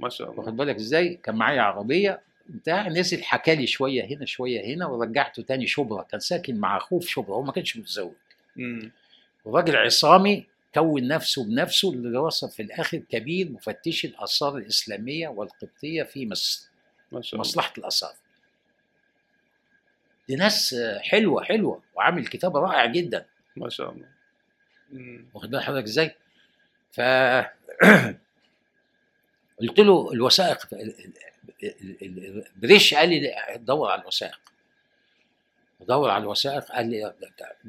ما 0.00 0.08
شاء 0.08 0.30
الله. 0.30 0.40
واخد 0.40 0.56
بالك 0.56 0.76
إزاي؟ 0.76 1.14
كان 1.14 1.34
معايا 1.36 1.62
عربية 1.62 2.20
بتاع 2.48 2.88
نزل 2.88 3.22
حكى 3.24 3.54
لي 3.54 3.66
شوية 3.66 4.04
هنا 4.04 4.26
شوية 4.26 4.74
هنا 4.74 4.86
ورجعته 4.86 5.42
تاني 5.42 5.66
شبرا 5.66 6.02
كان 6.02 6.20
ساكن 6.20 6.56
مع 6.56 6.76
أخوه 6.76 7.00
في 7.00 7.10
شبرا 7.10 7.34
هو 7.36 7.42
ما 7.42 7.52
كانش 7.52 7.76
متزوج. 7.76 8.12
وراجل 9.44 9.76
عصامي 9.76 10.46
كون 10.74 11.08
نفسه 11.08 11.44
بنفسه 11.44 11.92
اللي 11.92 12.18
وصل 12.18 12.50
في 12.50 12.62
الآخر 12.62 12.98
كبير 12.98 13.50
مفتش 13.52 14.04
الآثار 14.04 14.56
الإسلامية 14.56 15.28
والقبطية 15.28 16.02
في 16.02 16.26
مصر 16.26 16.68
ما 17.12 17.22
شاء 17.22 17.32
الله. 17.32 17.40
مصلحة 17.40 17.72
الآثار. 17.78 18.12
دي 20.28 20.36
ناس 20.36 20.76
حلوة 21.00 21.42
حلوة 21.44 21.82
وعامل 21.94 22.26
كتاب 22.26 22.56
رائع 22.56 22.86
جدا. 22.86 23.26
ما 23.56 23.68
شاء 23.68 23.90
الله. 23.92 24.06
واخد 25.34 25.50
بال 25.50 25.62
حضرتك 25.62 25.84
إزاي؟ 25.86 26.14
ف 26.92 27.00
قلت 29.60 29.80
له 29.80 30.12
الوثائق 30.12 30.74
ال- 30.74 30.80
ال- 31.62 31.72
ال- 32.02 32.24
ال- 32.26 32.44
بريش 32.56 32.94
قال 32.94 33.08
لي 33.08 33.34
دور 33.56 33.90
على 33.90 34.02
الوثائق 34.02 34.40
دور 35.80 36.10
على 36.10 36.22
الوثائق 36.22 36.64
قال 36.64 36.90
لي 36.90 37.14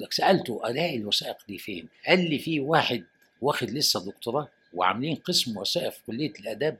سألته 0.09 0.61
الاقي 0.69 0.95
الوثائق 0.97 1.37
دي 1.47 1.57
فين؟ 1.57 1.87
قال 2.07 2.29
لي 2.29 2.39
في 2.39 2.59
واحد 2.59 3.03
واخد 3.41 3.69
لسه 3.69 4.05
دكتوراه 4.05 4.47
وعاملين 4.73 5.15
قسم 5.15 5.57
وثائق 5.57 5.89
في 5.91 5.99
كلية 6.07 6.31
الآداب 6.39 6.77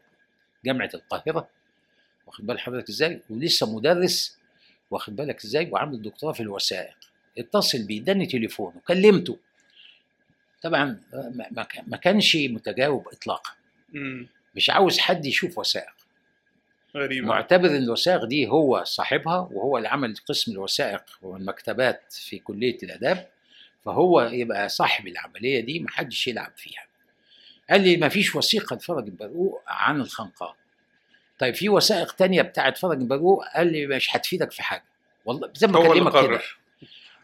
جامعة 0.66 0.90
القاهرة 0.94 1.50
واخد 2.28 2.46
بال 2.46 2.60
حضرتك 2.60 2.90
إزاي؟ 2.90 3.22
ولسه 3.30 3.76
مدرس 3.76 4.38
واخد 4.92 5.16
بالك 5.16 5.44
إزاي؟ 5.46 5.70
وعامل 5.72 6.02
دكتوراه 6.02 6.34
في 6.34 6.40
الوثائق 6.40 6.96
اتصل 7.38 7.84
بيه 7.84 8.02
اداني 8.02 8.26
تليفون 8.26 8.74
وكلمته 8.76 9.38
طبعا 10.62 11.02
ما- 11.14 11.48
ما 11.52 11.64
كان- 11.64 11.84
ما 11.88 11.98
كانش 11.98 12.36
متجاوب 12.36 13.08
اطلاقا. 13.08 13.52
مش 14.58 14.70
عاوز 14.70 15.00
حد 15.00 15.26
يشوف 15.26 15.58
وثائق. 15.58 15.94
غريبة. 16.96 17.28
معتبر 17.28 17.68
ان 17.70 17.76
الوثائق 17.76 18.26
دي 18.26 18.48
هو 18.48 18.84
صاحبها 18.84 19.50
وهو 19.52 19.78
اللي 19.78 19.88
عمل 19.90 20.16
قسم 20.26 20.52
الوثائق 20.52 21.04
والمكتبات 21.22 22.14
في 22.14 22.40
كلية 22.40 22.78
الآداب 22.84 23.28
فهو 23.86 24.22
يبقى 24.22 24.70
صاحب 24.70 25.08
العملية 25.08 25.60
دي 25.60 25.80
محدش 25.80 26.28
يلعب 26.28 26.52
فيها. 26.56 26.84
قال 27.70 27.82
لي 27.82 27.98
ما 27.98 28.10
فيش 28.10 28.36
وثيقة 28.36 28.76
لفرج 28.76 29.06
البرقوق 29.06 29.62
عن 29.68 30.02
الخنقاء. 30.02 30.56
طيب 31.40 31.56
في 31.56 31.70
وثائق 31.70 32.12
تانية 32.12 32.42
بتاعت 32.42 32.78
فرج 32.78 32.98
البرقوق 33.02 33.44
قال 33.56 33.72
لي 33.72 33.88
مش 33.88 34.16
هتفيدك 34.16 34.52
في 34.52 34.64
حاجة. 34.64 34.84
والله 35.26 35.52
زي 35.56 35.68
ما 35.68 35.80
بكلمك 35.80 36.12
كده. 36.28 36.42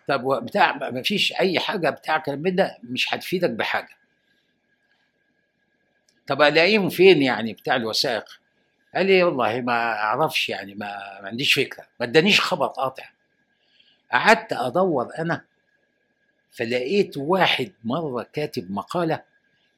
طب 0.08 0.46
بتاع 0.46 0.90
ما 0.90 1.02
فيش 1.02 1.34
أي 1.34 1.60
حاجة 1.60 1.90
بتاع 1.90 2.18
كلام 2.18 2.56
ده 2.56 2.78
مش 2.84 3.14
هتفيدك 3.14 3.50
بحاجة. 3.50 3.98
طب 6.28 6.42
ألاقيهم 6.42 6.90
فين 6.90 7.22
يعني 7.22 7.54
بتاع 7.54 7.76
الوثائق؟ 7.76 8.26
قال 8.96 9.06
لي 9.06 9.24
والله 9.24 9.62
ما 9.62 9.94
أعرفش 9.94 10.50
يعني 10.50 10.76
ما, 10.76 11.20
ما 11.22 11.28
عنديش 11.28 11.54
فكرة 11.54 11.88
ما 12.00 12.06
ادانيش 12.06 12.42
خبر 12.42 12.68
قاطع. 12.68 13.10
قعدت 14.12 14.54
أدور 14.54 15.10
أنا 15.20 15.46
فلقيت 16.52 17.18
واحد 17.18 17.74
مرة 17.84 18.28
كاتب 18.34 18.72
مقالة 18.72 19.24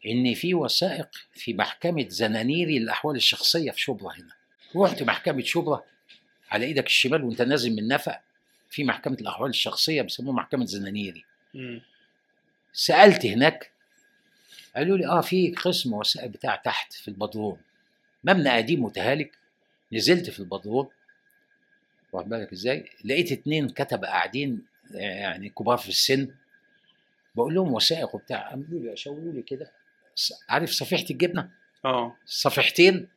إن 0.05 0.33
في 0.33 0.53
وثائق 0.53 1.09
في 1.33 1.53
محكمة 1.53 2.05
زنانيري 2.09 2.79
للاحوال 2.79 3.15
الشخصية 3.15 3.71
في 3.71 3.81
شبرا 3.81 4.13
هنا. 4.13 4.33
رحت 4.75 5.03
محكمة 5.03 5.43
شبرا 5.43 5.83
على 6.51 6.65
إيدك 6.65 6.85
الشمال 6.85 7.23
وأنت 7.23 7.41
نازل 7.41 7.75
من 7.75 7.87
نفق 7.87 8.19
في 8.69 8.83
محكمة 8.83 9.17
الأحوال 9.21 9.49
الشخصية 9.49 10.01
بيسموها 10.01 10.35
محكمة 10.35 10.65
زنانيري. 10.65 11.25
سألت 12.73 13.25
هناك 13.25 13.71
قالوا 14.75 14.97
لي 14.97 15.07
آه 15.07 15.21
في 15.21 15.51
قسم 15.51 15.93
وثائق 15.93 16.27
بتاع 16.27 16.55
تحت 16.55 16.93
في 16.93 17.07
البدرون 17.07 17.57
مبنى 18.23 18.49
قديم 18.49 18.83
متهالك. 18.83 19.31
نزلت 19.93 20.29
في 20.29 20.39
البدرون 20.39 20.87
واخد 22.13 22.29
بالك 22.29 22.51
إزاي؟ 22.51 22.89
لقيت 23.05 23.31
اتنين 23.31 23.69
كتبه 23.69 24.07
قاعدين 24.07 24.65
يعني 24.91 25.49
كبار 25.49 25.77
في 25.77 25.89
السن. 25.89 26.27
بقول 27.35 27.55
لهم 27.55 27.73
وثائق 27.73 28.15
وبتاع. 28.15 28.49
قالوا 28.49 28.65
لي 28.69 28.97
شاوروا 28.97 29.33
لي 29.33 29.41
كده. 29.41 29.71
عارف 30.49 30.69
صفيحة 30.69 31.05
الجبنة؟ 31.09 31.49
آه. 31.85 32.15
صفيحتين. 32.25 33.07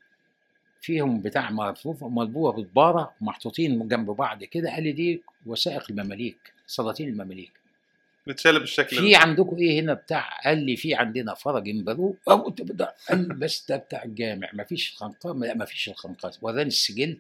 فيهم 0.81 1.21
بتاع 1.23 1.51
مرفوف 1.51 2.05
ملبوه 2.05 2.53
بطباره 2.53 3.15
محطوطين 3.21 3.89
جنب 3.89 4.11
بعض 4.11 4.45
كده. 4.45 4.71
قال 4.71 4.83
لي 4.83 4.93
دي 4.93 5.23
وثائق 5.47 5.91
المماليك 5.91 6.53
سلاطين 6.67 7.09
المماليك. 7.09 7.53
متشاله 8.29 8.59
بالشكل 8.59 8.97
في 8.97 9.17
عندكم 9.17 9.57
إيه 9.57 9.81
هنا 9.81 9.95
بتاع؟ 9.95 10.41
قال 10.45 10.59
لي 10.59 10.77
في 10.77 10.95
عندنا 10.95 11.35
فرج 11.35 11.69
أو 12.29 12.55
ده 12.59 12.95
قال 13.09 13.29
بس 13.35 13.67
ده 13.69 13.77
بتاع 13.77 14.03
الجامع. 14.05 14.49
ما 14.53 14.65
فيش 14.65 14.95
خنقاء. 14.97 15.35
لا 15.35 15.55
ما 15.55 15.65
فيش 15.65 15.89
الخنقاء. 15.89 16.33
وراني 16.43 16.63
السجل. 16.63 17.19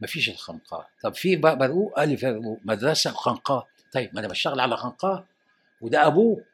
ما 0.00 0.06
فيش 0.06 0.28
الخنقاء. 0.28 0.88
طب 1.02 1.14
في 1.14 1.36
برو 1.36 1.88
قال 1.88 2.08
لي 2.08 2.16
في 2.16 2.32
برو 2.32 2.58
مدرسة 2.64 3.10
خنقاء 3.10 3.66
طيب 3.92 4.10
ما 4.14 4.20
أنا 4.20 4.28
بشتغل 4.28 4.60
على 4.60 4.76
خنقاء. 4.76 5.24
وده 5.80 6.06
أبوه. 6.06 6.44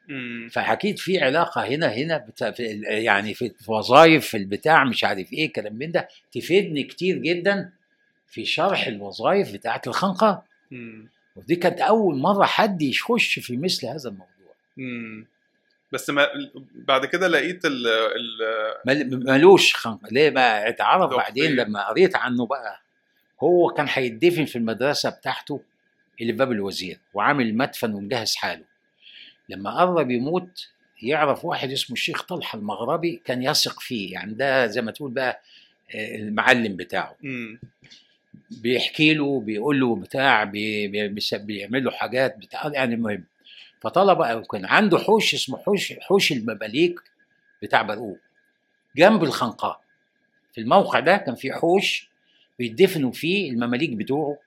فأكيد 0.51 0.99
في 0.99 1.19
علاقة 1.23 1.61
هنا 1.65 1.87
هنا 1.87 2.17
بتا 2.17 2.51
في 2.51 2.63
يعني 2.83 3.33
في 3.33 3.51
وظائف 3.67 4.27
في 4.27 4.37
البتاع 4.37 4.83
مش 4.83 5.03
عارف 5.03 5.33
إيه 5.33 5.53
كلام 5.53 5.73
من 5.75 5.91
ده. 5.91 6.07
تفيدني 6.31 6.83
كتير 6.83 7.17
جدا 7.17 7.71
في 8.27 8.45
شرح 8.45 8.87
الوظائف 8.87 9.53
بتاعت 9.53 9.87
الخنقه 9.87 10.43
مم. 10.71 11.09
ودي 11.35 11.55
كانت 11.55 11.79
أول 11.81 12.17
مرة 12.17 12.45
حد 12.45 12.81
يخش 12.81 13.39
في 13.39 13.57
مثل 13.57 13.87
هذا 13.87 14.09
الموضوع 14.09 14.53
مم. 14.77 15.27
بس 15.91 16.09
ما 16.09 16.27
بعد 16.75 17.05
كده 17.05 17.27
لقيت 17.27 17.65
ال 17.65 17.87
ال 17.87 18.39
مل- 18.85 19.25
ملوش 19.25 19.75
خنقه 19.75 20.07
ليه 20.11 20.29
بقى 20.29 20.69
اتعرف 20.69 21.11
بعدين؟ 21.17 21.55
لما 21.55 21.87
قريت 21.89 22.15
عنه 22.15 22.45
بقى 22.45 22.81
هو 23.43 23.69
كان 23.69 23.85
هيدفن 23.89 24.45
في 24.45 24.55
المدرسة 24.55 25.09
بتاعته 25.09 25.61
اللي 26.21 26.33
في 26.33 26.37
باب 26.37 26.51
الوزير 26.51 26.99
وعامل 27.13 27.57
مدفن 27.57 27.93
ومجهز 27.93 28.35
حاله 28.35 28.63
لما 29.49 29.71
قرب 29.79 30.11
يموت 30.11 30.67
يعرف 31.01 31.45
واحد 31.45 31.71
اسمه 31.71 31.93
الشيخ 31.93 32.21
طلحة 32.23 32.57
المغربي 32.59 33.21
كان 33.25 33.43
يثق 33.43 33.79
فيه 33.79 34.13
يعني 34.13 34.33
ده 34.33 34.67
زي 34.67 34.81
ما 34.81 34.91
تقول 34.91 35.11
بقى 35.11 35.41
آه، 35.95 36.15
المعلم 36.15 36.75
بتاعه. 36.75 37.15
بيحكي 38.51 39.13
له 39.13 39.39
بيقول 39.39 39.79
له 39.79 39.95
بتاع 39.95 40.43
بي 40.43 40.87
بي 40.87 41.21
بيعمل 41.33 41.83
له 41.83 41.91
حاجات 41.91 42.37
بتاع 42.37 42.71
يعني 42.73 42.95
المهم 42.95 43.23
فطلب 43.81 44.43
كان 44.51 44.65
عنده 44.65 44.97
حوش 44.97 45.33
اسمه 45.33 45.57
حوش 45.57 45.93
حوش 46.01 46.31
المماليك 46.31 46.99
بتاع 47.61 47.81
برقوق 47.81 48.17
جنب 48.97 49.23
الخنقاء. 49.23 49.81
في 50.53 50.61
الموقع 50.61 50.99
ده 50.99 51.17
كان 51.17 51.35
في 51.35 51.53
حوش 51.53 52.09
بيدفنوا 52.59 53.11
فيه 53.11 53.51
المماليك 53.51 53.89
بتوعه 53.89 54.37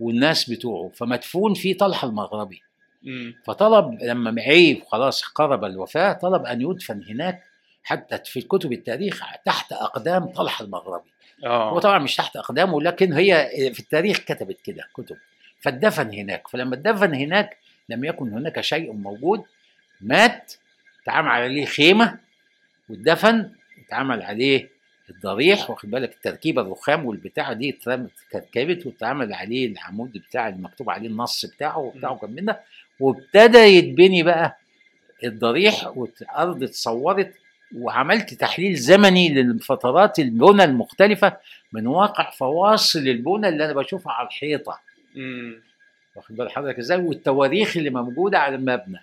والناس 0.00 0.50
بتوعه 0.50 0.90
فمدفون 0.94 1.54
فيه 1.54 1.76
طلحه 1.76 2.08
المغربي. 2.08 2.62
مم. 3.02 3.34
فطلب 3.44 4.02
لما 4.02 4.42
عيب 4.42 4.82
خلاص 4.84 5.22
قرب 5.22 5.64
الوفاة 5.64 6.12
طلب 6.12 6.46
أن 6.46 6.60
يدفن 6.60 7.04
هناك 7.08 7.42
حتى 7.82 8.18
في 8.24 8.40
كتب 8.40 8.72
التاريخ 8.72 9.22
تحت 9.44 9.72
أقدام 9.72 10.26
طلحه 10.26 10.64
المغربي. 10.64 11.10
هو 11.44 11.76
آه 11.76 11.80
طبعا 11.80 11.98
مش 11.98 12.16
تحت 12.16 12.36
أقدامه 12.36 12.82
لكن 12.82 13.12
هي 13.12 13.50
في 13.74 13.80
التاريخ 13.80 14.18
كتبت 14.18 14.60
كده 14.64 14.84
كتب. 14.94 15.16
فاتدفن 15.60 16.14
هناك. 16.14 16.48
فلما 16.48 16.74
اتدفن 16.74 17.14
هناك 17.14 17.56
لم 17.88 18.04
يكن 18.04 18.32
هناك 18.32 18.60
شيء 18.60 18.92
موجود. 18.92 19.42
مات 20.00 20.52
اتعمل 21.02 21.28
عليه 21.28 21.64
خيمة 21.64 22.18
واتدفن 22.88 23.50
اتعمل 23.86 24.22
عليه 24.22 24.68
الضريح 25.10 25.70
واخد 25.70 25.90
بالك؟ 25.90 26.12
التركيبة 26.14 26.62
الرخام 26.62 27.06
والبتاع 27.06 27.52
دي 27.52 27.70
اترمت 27.70 28.10
اتركبت 28.28 28.86
واتعمل 28.86 29.32
عليه 29.34 29.66
العمود 29.72 30.12
بتاع 30.12 30.48
المكتوب 30.48 30.90
عليه 30.90 31.08
النص 31.08 31.46
بتاعه 31.46 31.78
وبتاعه 31.78 32.18
كان 32.18 32.30
من 32.30 32.44
ده 32.44 32.60
وابتدى 33.00 33.58
يتبني 33.58 34.22
بقى 34.22 34.58
الضريح 35.24 35.86
والأرض 35.96 36.62
اتصورت 36.62 37.34
وعملت 37.76 38.34
تحليل 38.34 38.74
زمني 38.74 39.28
للفترات 39.28 40.18
البنى 40.18 40.64
المختلفة 40.64 41.36
من 41.72 41.86
واقع 41.86 42.30
فواصل 42.30 42.98
البنى 42.98 43.48
اللي 43.48 43.64
أنا 43.64 43.72
بشوفها 43.72 44.12
على 44.12 44.28
الحيطة. 44.28 44.80
مم. 45.14 45.62
واخد 46.16 46.36
بال 46.36 46.50
حضرتك 46.50 46.78
إزاي؟ 46.78 46.98
والتواريخ 46.98 47.76
اللي 47.76 47.90
موجودة 47.90 48.38
على 48.38 48.54
المبنى. 48.54 49.00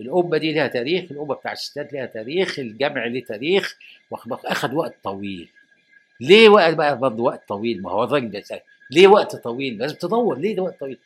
القبة 0.00 0.38
دي 0.38 0.52
لها 0.52 0.66
تاريخ 0.66 1.04
القبة 1.12 1.34
بتاع 1.34 1.52
الستات 1.52 1.92
لها 1.92 2.06
تاريخ 2.06 2.58
الجمع 2.58 3.06
ليه 3.06 3.24
تاريخ. 3.24 3.76
واخد 4.10 4.28
بالك 4.30 4.46
أخد 4.46 4.74
وقت 4.74 4.94
طويل. 5.02 5.48
ليه 6.20 6.48
وقت 6.48 6.74
بقى 6.74 6.98
برضه 6.98 7.22
وقت 7.22 7.48
طويل؟ 7.48 7.82
ما 7.82 7.90
هو 7.90 8.04
الراجل. 8.04 8.42
ليه 8.90 9.06
وقت 9.06 9.36
طويل؟ 9.36 9.78
لازم 9.78 9.96
تدور 9.96 10.38
ليه 10.38 10.56
ده 10.56 10.62
وقت 10.62 10.80
طويل؟ 10.80 10.98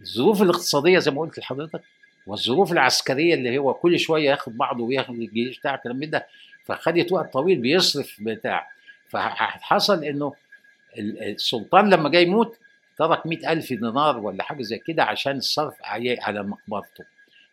الظروف 0.00 0.42
الاقتصادية 0.42 0.98
زي 0.98 1.10
ما 1.10 1.20
قلت 1.20 1.38
لحضرتك 1.38 1.80
والظروف 2.26 2.72
العسكرية 2.72 3.34
اللي 3.34 3.58
هو 3.58 3.74
كل 3.74 3.98
شوية 3.98 4.30
ياخد 4.30 4.56
بعضه 4.56 4.84
وياخد 4.84 5.14
الجيش 5.14 5.58
بتاع 5.58 5.74
الكلام 5.74 6.00
ده. 6.00 6.26
فخدت 6.68 7.12
وقت 7.12 7.32
طويل 7.32 7.58
بيصرف 7.58 8.16
بتاع. 8.20 8.68
فحصل 9.08 10.04
إنه 10.04 10.34
ال- 10.98 11.22
السلطان 11.22 11.90
لما 11.90 12.08
جاي 12.08 12.22
يموت 12.22 12.56
ترك 12.98 13.26
مئة 13.26 13.52
ألف 13.52 13.68
دينار 13.72 14.18
ولا 14.18 14.42
حاجة 14.42 14.62
زي 14.62 14.78
كده 14.78 15.04
عشان 15.04 15.36
الصرف 15.36 15.74
على 15.82 16.42
مقبرته. 16.42 17.04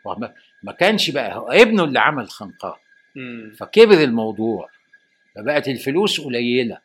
وما- 0.06 0.34
ما 0.63 0.71
كانش 0.71 1.10
بقى 1.10 1.36
هو 1.36 1.47
ابنه 1.51 1.84
اللي 1.84 1.99
عمل 1.99 2.30
خنقاه. 2.30 2.78
فكبر 3.58 4.04
الموضوع. 4.04 4.69
فبقت 5.36 5.67
الفلوس 5.67 6.21
قليلة. 6.21 6.78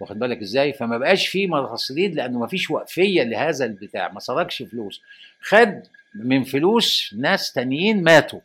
واخد 0.00 0.18
بالك 0.18 0.40
إزاي؟ 0.40 0.72
فما 0.72 0.98
بقاش 0.98 1.28
فيه 1.28 1.46
مرصدين 1.46 2.14
لأنه 2.14 2.38
ما 2.38 2.46
فيش 2.46 2.70
وقفية 2.70 3.22
لهذا 3.22 3.64
البتاع. 3.64 4.12
ما 4.12 4.20
سرقش 4.20 4.62
فلوس. 4.62 5.02
خد 5.40 5.82
من 6.14 6.44
فلوس 6.44 7.14
ناس 7.18 7.52
تانيين 7.52 8.02
ماتوا. 8.02 8.40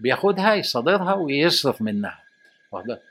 بياخدها 0.00 0.54
يصادرها 0.54 1.14
ويصرف 1.14 1.82
منها؟ 1.82 2.18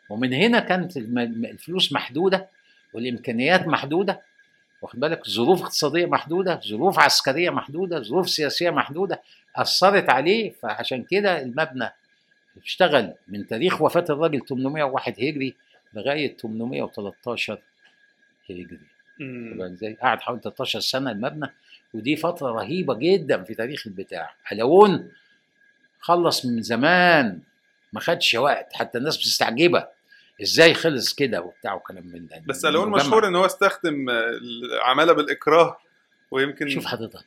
ومن 0.10 0.34
هنا 0.34 0.60
كانت 0.60 0.98
الفلوس 0.98 1.94
محدودة 1.94 2.48
والإمكانيات 2.94 3.68
محدودة. 3.68 4.22
واخد 4.82 5.00
بالك؟ 5.00 5.30
ظروف 5.30 5.62
اقتصادية 5.62 6.06
محدودة 6.06 6.60
ظروف 6.68 7.00
عسكرية 7.00 7.50
محدودة 7.50 8.02
ظروف 8.02 8.30
سياسية 8.30 8.70
محدودة 8.70 9.22
أثرت 9.56 10.10
عليه. 10.10 10.52
فعشان 10.52 11.04
كده 11.04 11.42
المبنى 11.42 11.90
اشتغل 12.64 13.14
من 13.28 13.48
تاريخ 13.48 13.82
وفاة 13.82 14.06
الراجل 14.10 14.42
801 14.48 15.14
هجري 15.14 15.56
لغاية 15.94 16.38
813 16.38 17.60
هجري. 18.50 18.80
إزاي؟ 19.74 19.94
قعد 19.94 20.22
حوالي 20.22 20.42
13 20.42 20.80
سنة 20.80 21.12
المبنى. 21.12 21.52
ودي 21.94 22.16
فترة 22.16 22.52
رهيبة 22.52 22.94
جدا 22.94 23.44
في 23.44 23.56
تاريخ 23.56 23.88
البتاع. 23.88 24.34
حلوون 24.44 25.12
خلص 26.00 26.46
من 26.46 26.62
زمان. 26.62 27.40
ما 27.94 28.00
خدش 28.00 28.34
وقت 28.36 28.74
حتى 28.74 28.98
الناس 28.98 29.18
بتستعجبها. 29.18 29.92
إزاي 30.42 30.74
خلص 30.74 31.14
كده 31.14 31.42
وبتاع 31.42 31.74
وكلام 31.74 32.08
من 32.08 32.28
ده؟ 32.28 32.44
بس 32.48 32.66
المجمع. 32.66 32.98
مشهور 32.98 33.28
إن 33.28 33.36
هو 33.36 33.46
استخدم 33.46 34.10
آه، 34.10 34.30
العمالة 34.76 35.14
بالإكراه 35.14 35.78
ويمكن 36.32 36.70
شوف 36.70 36.86
حضرتك 36.86 37.26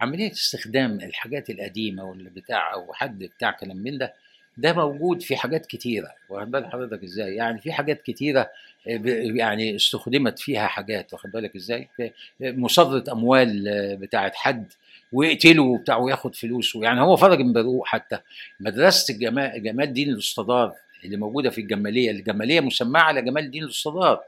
عملية 0.00 0.32
استخدام 0.32 0.92
الحاجات 1.00 1.50
القديمة 1.50 2.04
واللي 2.04 2.30
بتاع 2.30 2.72
أو 2.74 2.92
حد 2.92 3.18
بتاع 3.18 3.50
كلام 3.50 3.76
من 3.76 3.98
ده 3.98 4.14
ده 4.56 4.72
موجود 4.72 5.22
في 5.22 5.36
حاجات 5.36 5.66
كتيرة. 5.66 6.08
واخد 6.28 6.50
بال 6.50 6.66
حضرتك 6.72 7.04
إزاي؟ 7.04 7.34
يعني 7.34 7.60
في 7.60 7.72
حاجات 7.72 8.02
كتيرة 8.02 8.40
آه، 8.40 9.00
يعني 9.36 9.76
استخدمت 9.76 10.38
فيها 10.38 10.66
حاجات 10.66 11.12
واخد 11.12 11.30
بالك 11.30 11.56
إزاي؟ 11.56 11.88
في- 11.96 12.12
مصادره 12.40 13.12
أموال 13.12 13.68
آه، 13.68 13.94
بتاعت 13.94 14.34
حد. 14.34 14.72
ويقتله 15.12 15.62
وبتاع 15.62 15.96
وياخد 15.96 16.34
فلوسه 16.34 16.82
يعني 16.82 17.00
هو 17.00 17.16
فرج 17.16 17.38
من 17.40 17.52
بروق 17.52 17.86
حتى. 17.86 18.18
مدرسة 18.60 19.14
الجمال 19.14 19.62
جمال 19.62 19.84
الدين 19.88 20.08
الاستضار 20.08 20.72
اللي 21.04 21.16
موجودة 21.16 21.50
في 21.50 21.60
الجمالية 21.60 22.10
الجمالية 22.10 22.60
مسماه 22.60 23.00
على 23.00 23.22
جمال 23.22 23.44
الدين 23.44 23.64
الاستضار. 23.64 24.20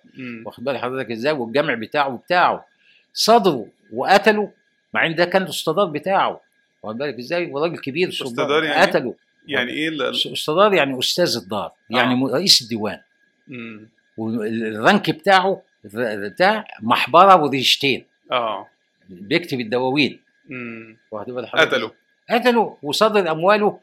واخد 0.44 0.64
بال 0.64 0.78
حضرتك 0.78 1.10
إزاي؟ 1.10 1.32
والجمع 1.32 1.74
بتاعه 1.74 2.16
بتاعه 2.16 2.66
صدروا 3.12 3.66
وقتلوا 3.92 4.48
مع 4.94 5.06
إن 5.06 5.14
ده 5.14 5.24
كان 5.24 5.42
الاستاذ 5.42 5.86
بتاعه. 5.86 6.40
واخد 6.82 6.98
بالك 6.98 7.18
إزاي؟ 7.18 7.50
وراجل 7.50 7.78
كبير 7.78 8.10
سلطان 8.10 8.64
يعني؟ 8.64 8.82
قتلوا 8.90 9.12
يعني 9.46 9.70
إيه 9.70 9.88
ال- 9.88 10.10
أستاذ 10.32 10.72
يعني 10.72 10.98
أستاذ 10.98 11.36
الدار 11.36 11.72
يعني 11.90 12.14
آه. 12.24 12.28
رئيس 12.34 12.62
الديوان. 12.62 13.00
مم. 13.48 13.88
والرانك 14.16 15.10
بتاعه 15.10 15.62
بتاع 15.84 16.64
محبرة 16.82 17.42
وريشتين. 17.42 18.04
آه. 18.32 18.66
بيكتب 19.08 19.60
الدواوين. 19.60 20.20
حضرتك 21.46 21.68
قتلوا. 21.68 21.90
قتلوا 22.30 22.74
وصدر 22.82 23.30
أمواله 23.30 23.80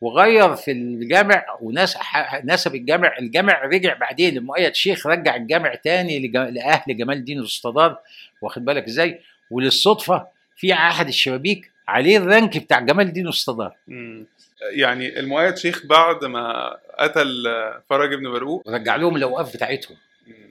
وغير 0.00 0.56
في 0.56 0.72
الجامع 0.72 1.44
وناس 1.60 1.98
نسب 2.44 2.74
الجامع 2.74 3.18
الجامع 3.18 3.64
رجع 3.64 3.94
بعدين 3.94 4.36
المؤيد 4.36 4.74
شيخ 4.74 5.06
رجع 5.06 5.36
الجامع 5.36 5.74
تاني 5.74 6.28
لأهل 6.28 6.96
جمال 6.96 7.16
الدين 7.16 7.38
الاستضار 7.38 7.98
واخد 8.42 8.64
بالك 8.64 8.84
إزاي؟ 8.84 9.20
وللصدفة 9.50 10.26
في 10.56 10.72
احد 10.72 11.08
الشبابيك 11.08 11.70
عليه 11.88 12.18
الرانك 12.18 12.58
بتاع 12.58 12.80
جمال 12.80 13.06
الدين 13.06 13.24
الاستضار. 13.24 13.76
مم. 13.88 14.26
يعني 14.72 15.20
المؤيد 15.20 15.56
شيخ 15.56 15.86
بعد 15.86 16.24
ما 16.24 16.76
قتل 16.98 17.44
فرج 17.88 18.14
بن 18.14 18.32
برقوق 18.32 18.68
ورجع 18.68 18.96
لهم 18.96 19.16
الأوقاف 19.16 19.54
بتاعتهم. 19.54 19.96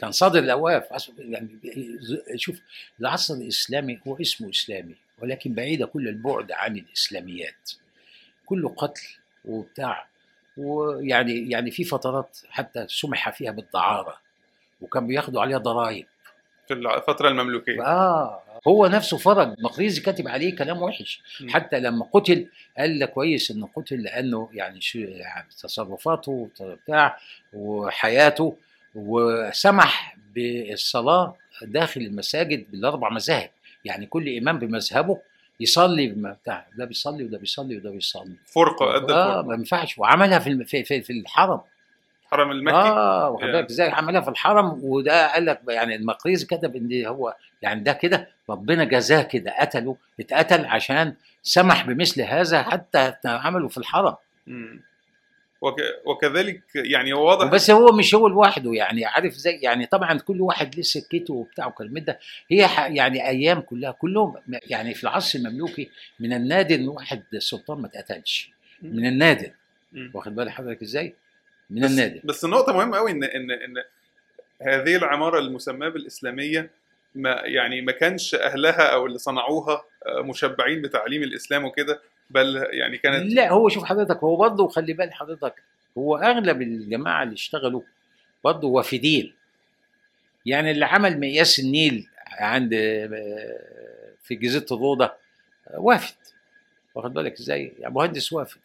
كان 0.02 0.12
صادر 0.12 0.40
الأوقاف. 0.40 0.84
يعني 1.20 1.48
شوف 2.36 2.62
العصر 3.00 3.34
الإسلامي 3.34 4.00
هو 4.08 4.18
اسمه 4.22 4.50
إسلامي. 4.50 4.96
ولكن 5.22 5.54
بعيدة 5.54 5.86
كل 5.86 6.08
البعد 6.08 6.52
عن 6.52 6.78
الإسلاميات. 6.78 7.72
كله 8.46 8.70
قتل 8.70 9.08
وبتاع 9.46 10.08
ويعني 10.58 11.50
يعني 11.50 11.72
في 11.72 11.84
فترات 11.84 12.38
حتى 12.50 12.86
سمح 12.90 13.30
فيها 13.30 13.52
بالدعارة 13.52 14.18
وكان 14.82 15.08
بياخدوا 15.08 15.42
عليها 15.42 15.58
ضرائب. 15.58 16.06
في 16.68 16.74
الفترة 16.74 17.30
المملوكية. 17.30 17.86
آه 17.86 18.42
هو 18.68 18.88
نفسه 18.88 19.18
فرج 19.18 19.56
مقريزي 19.60 20.02
كاتب 20.02 20.28
عليه 20.28 20.56
كلام 20.56 20.82
وحش. 20.82 21.22
مم. 21.42 21.50
حتى 21.50 21.80
لما 21.80 22.06
قتل 22.14 22.48
قال 22.78 23.00
لك 23.00 23.10
كويس 23.10 23.52
إنه 23.52 23.70
قتل 23.76 24.04
لأنه 24.04 24.50
يعني 24.54 24.82
شو 24.82 25.00
يعني 25.00 25.48
تصرفاته 25.50 26.50
بتاع 26.62 27.18
وحياته 27.54 28.56
وسمح 28.96 30.18
بالصلاة 30.36 31.36
داخل 31.62 32.02
المساجد 32.02 32.72
بالأربع 32.72 33.10
مذاهب. 33.10 33.50
يعني 33.86 34.06
كل 34.06 34.38
إمام 34.38 34.60
بمذهبه 34.60 35.20
يصلي 35.60 36.08
بما 36.08 36.32
بتاع 36.32 36.66
ده 36.78 36.86
بيصلي 36.86 37.24
وده 37.24 37.38
بيصلي 37.38 37.78
وده 37.78 37.92
بيصلي. 37.92 38.36
فرقة 38.46 38.96
ادى 38.98 39.14
آه 39.14 39.42
ما 39.42 39.54
ينفعش. 39.54 39.98
وعملها 40.00 40.40
في 40.40 40.50
الم- 40.50 40.64
في 40.64 40.84
في, 40.84 41.02
في 41.02 41.14
الحرم. 41.14 41.62
الحرم 42.26 42.52
المكي. 42.52 42.76
آه 42.76 43.30
واخد 43.30 43.42
يعني. 43.42 43.52
بالك 43.54 43.70
إزاي 43.70 43.90
عملها 43.90 44.22
في 44.22 44.28
الحرم؟ 44.30 44.80
وده 44.84 45.28
قال 45.34 45.46
لك 45.46 45.62
يعني 45.70 45.96
المقريزي 45.96 46.46
كتب 46.46 46.76
إن 46.76 47.06
هو 47.06 47.36
يعني 47.62 47.80
ده 47.84 47.94
كده 47.94 48.28
ربنا 48.50 48.84
جزاه 48.84 49.22
كده 49.22 49.56
قتله 49.60 49.98
اتقتل 50.20 50.66
عشان 50.66 51.14
سمح 51.44 51.86
بمثل 51.88 52.22
هذا 52.22 52.62
حتى 52.64 53.14
عمله 53.26 53.68
في 53.68 53.78
الحرم. 53.78 54.16
مم. 54.48 54.82
وك... 55.62 55.76
وكذلك 56.06 56.62
يعني 56.76 57.14
هو 57.14 57.28
واضح 57.28 57.48
بس 57.52 57.72
هو 57.72 57.92
مش 57.92 58.16
هو 58.16 58.28
لوحده 58.28 58.74
يعني 58.74 59.06
عارف 59.06 59.34
زي 59.34 59.52
يعني 59.62 59.86
طبعا 59.86 60.20
كل 60.20 60.42
واحد 60.42 60.76
ليه 60.76 60.82
سكته 60.84 61.34
وبتاع 61.34 61.68
وكلام 61.68 61.94
من 61.94 62.04
ده. 62.04 62.20
هي 62.52 62.68
ح- 62.68 62.90
يعني 62.90 63.28
أيام 63.28 63.60
كلها 63.62 63.92
كلهم 63.92 64.36
يعني 64.68 64.94
في 64.94 65.04
العصر 65.04 65.40
المملوكي 65.40 65.90
من 66.20 66.34
النادر 66.34 66.76
إن 66.76 66.88
واحد 66.88 67.24
سلطان 67.38 67.78
ما 67.82 67.88
اتقتلش. 67.88 68.52
من 68.82 69.06
النادر. 69.06 69.52
واخد 70.14 70.36
بالك 70.36 70.50
حضرتك 70.52 70.82
إزاي؟ 70.82 71.14
من 71.70 71.82
بس- 71.82 71.92
النادر 71.92 72.20
بس 72.24 72.46
النقطة 72.46 72.74
مهمة 72.74 72.98
قوي 72.98 73.12
ان 73.12 73.24
ان 73.24 73.52
إن 73.52 73.74
هذه 74.62 74.96
العمارة 74.96 75.40
المسماة 75.40 75.90
بالإسلامية 75.90 76.70
ما 77.16 77.42
يعني 77.46 77.82
ما 77.82 77.92
كانش 77.92 78.36
أهلها 78.36 78.94
أو 78.94 79.06
اللي 79.06 79.18
صنعوها 79.18 79.84
آه، 80.06 80.22
مشبعين 80.22 80.82
بتعليم 80.82 81.24
الإسلام 81.24 81.66
وكده. 81.66 82.02
بل 82.30 82.68
يعني 82.72 82.98
كانت 82.98 83.34
لا 83.34 83.52
هو 83.52 83.70
شوف 83.70 83.84
حضرتك 83.84 84.18
هو 84.18 84.36
برضه 84.36 84.68
خلي 84.68 84.94
بال 84.94 85.14
حضرتك 85.14 85.64
هو 85.98 86.18
أغلب 86.18 86.62
الجماعة 86.62 87.24
اللي 87.24 87.34
اشتغلوا 87.34 87.82
برضه 88.44 88.68
وافدين 88.68 89.34
يعني 90.46 90.72
اللي 90.72 90.86
عمل 90.86 91.20
مقياس 91.20 91.60
النيل 91.60 92.08
عند 92.28 92.74
آه، 92.74 94.14
في 94.24 94.36
جزيرة 94.36 94.66
الروضة 94.72 95.06
آه، 95.68 95.80
وافد 95.80 96.16
واخد 96.96 97.14
بالك 97.14 97.40
إزاي؟ 97.40 97.74
يعني 97.80 97.94
مهندس 97.94 98.34
وافد 98.34 98.60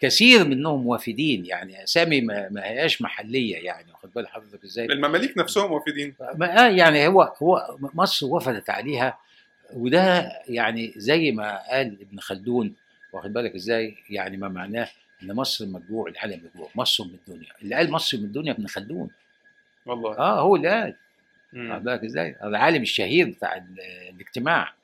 كثير 0.00 0.44
منهم 0.44 0.86
وافدين 0.86 1.46
يعني 1.46 1.84
أسامي 1.84 2.20
ما, 2.20 2.48
ما 2.48 2.64
هياش 2.64 3.02
محلية 3.02 3.56
يعني 3.56 3.92
واخد 3.92 4.10
بال 4.14 4.28
حضرتك 4.28 4.64
إزاي؟ 4.64 4.86
المماليك 4.86 5.38
نفسهم 5.38 5.72
وافدين 5.72 6.14
ما 6.34 6.66
آه 6.66 6.70
يعني 6.70 7.06
هو 7.06 7.22
هو 7.42 7.76
مصر 7.94 8.26
وفدت 8.26 8.70
عليها 8.70 9.18
وده 9.72 10.32
يعني 10.48 10.94
زي 10.96 11.32
ما 11.32 11.70
قال 11.70 11.98
ابن 12.00 12.18
خلدون 12.18 12.74
واخد 13.12 13.32
بالك 13.32 13.54
إزاي؟ 13.54 13.96
يعني 14.10 14.36
ما 14.36 14.48
معناه 14.48 14.88
إن 15.22 15.32
مصر 15.34 15.66
مجوع 15.66 16.08
العالم 16.08 16.40
مجوع 16.54 16.68
مصر 16.74 17.04
من 17.04 17.10
الدنيا. 17.28 17.48
اللي 17.62 17.74
قال 17.74 17.90
مصر 17.90 18.18
من 18.18 18.24
الدنيا 18.24 18.52
ابن 18.52 18.66
خلدون. 18.66 19.10
والله. 19.86 20.18
آه 20.18 20.40
هو 20.40 20.56
اللي 20.56 20.68
قال. 20.68 20.94
واخد 21.52 21.84
بالك 21.84 22.04
إزاي؟ 22.04 22.36
العالم 22.44 22.82
الشهير 22.82 23.28
بتاع 23.30 23.56
ال- 23.56 23.80
الاجتماع. 24.14 24.74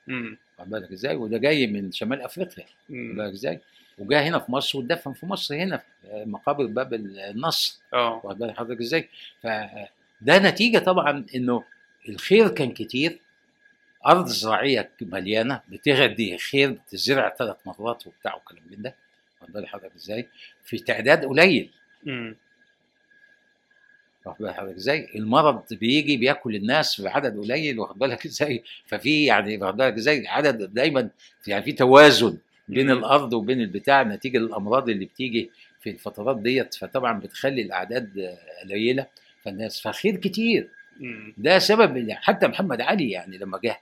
واخد 0.59 0.69
بالك 0.69 0.91
إزاي؟ 0.91 1.15
وده 1.15 1.37
جاي 1.37 1.67
من 1.67 1.91
شمال 1.91 2.21
أفريقيا. 2.21 2.65
واخد. 2.89 3.15
بالك 3.15 3.33
إزاي؟ 3.33 3.59
وجاء 3.97 4.23
هنا 4.23 4.39
في 4.39 4.51
مصر 4.51 4.77
واتدفن 4.77 5.13
في 5.13 5.25
مصر 5.25 5.55
هنا 5.55 5.77
في 5.77 6.23
مقابر 6.25 6.65
باب 6.65 6.93
النصر. 6.93 7.79
آه. 7.93 8.21
واخد 8.23 8.37
بالك 8.39 8.57
حضرتك 8.57 8.81
إزاي؟ 8.81 9.09
فده 9.41 10.39
نتيجة 10.49 10.77
طبعا 10.79 11.25
إنه 11.35 11.63
الخير 12.09 12.47
كان 12.49 12.71
كتير 12.71 13.19
أرض 14.07 14.27
زراعية 14.27 14.89
مليانة 15.01 15.61
بتغدي 15.69 16.37
خير 16.37 16.71
بتزرع 16.71 17.35
ثلاث 17.39 17.57
مرات 17.65 18.07
وبتاع 18.07 18.35
وكلام 18.35 18.63
من 18.71 18.81
ده 18.81 18.95
واخد 19.41 19.65
حضرتك 19.65 19.95
إزاي؟ 19.95 20.27
في 20.63 20.77
تعداد 20.77 21.25
قليل. 21.25 21.69
واخد 24.25 24.37
بالك 24.39 24.53
حضرتك 24.55 24.75
إزاي؟ 24.75 25.09
المرض 25.15 25.73
بيجي 25.73 26.17
بياكل 26.17 26.55
الناس 26.55 27.01
في 27.01 27.07
عدد 27.07 27.37
قليل 27.37 27.79
واخد 27.79 27.99
بالك 27.99 28.25
إزاي؟ 28.25 28.63
ففي 28.85 29.25
يعني 29.25 29.57
واخد 29.57 29.77
بالك 29.77 29.93
إزاي؟ 29.93 30.27
عدد 30.27 30.73
دايما 30.73 31.09
يعني 31.47 31.63
في 31.63 31.71
توازن 31.71 32.37
بين 32.67 32.91
مم. 32.91 32.97
الأرض 32.97 33.33
وبين 33.33 33.61
البتاع 33.61 34.03
نتيجة 34.03 34.37
للامراض 34.37 34.89
اللي 34.89 35.05
بتيجي 35.05 35.51
في 35.81 35.89
الفترات 35.89 36.37
ديت 36.37 36.73
فطبعا 36.73 37.19
بتخلي 37.19 37.61
الأعداد 37.61 38.37
قليلة 38.63 39.05
فالناس 39.43 39.81
فخير 39.81 40.15
كتير 40.15 40.69
مم. 40.99 41.33
ده 41.37 41.59
سبب 41.59 42.11
حتى 42.11 42.47
محمد 42.47 42.81
علي 42.81 43.11
يعني 43.11 43.37
لما 43.37 43.59
جه 43.63 43.79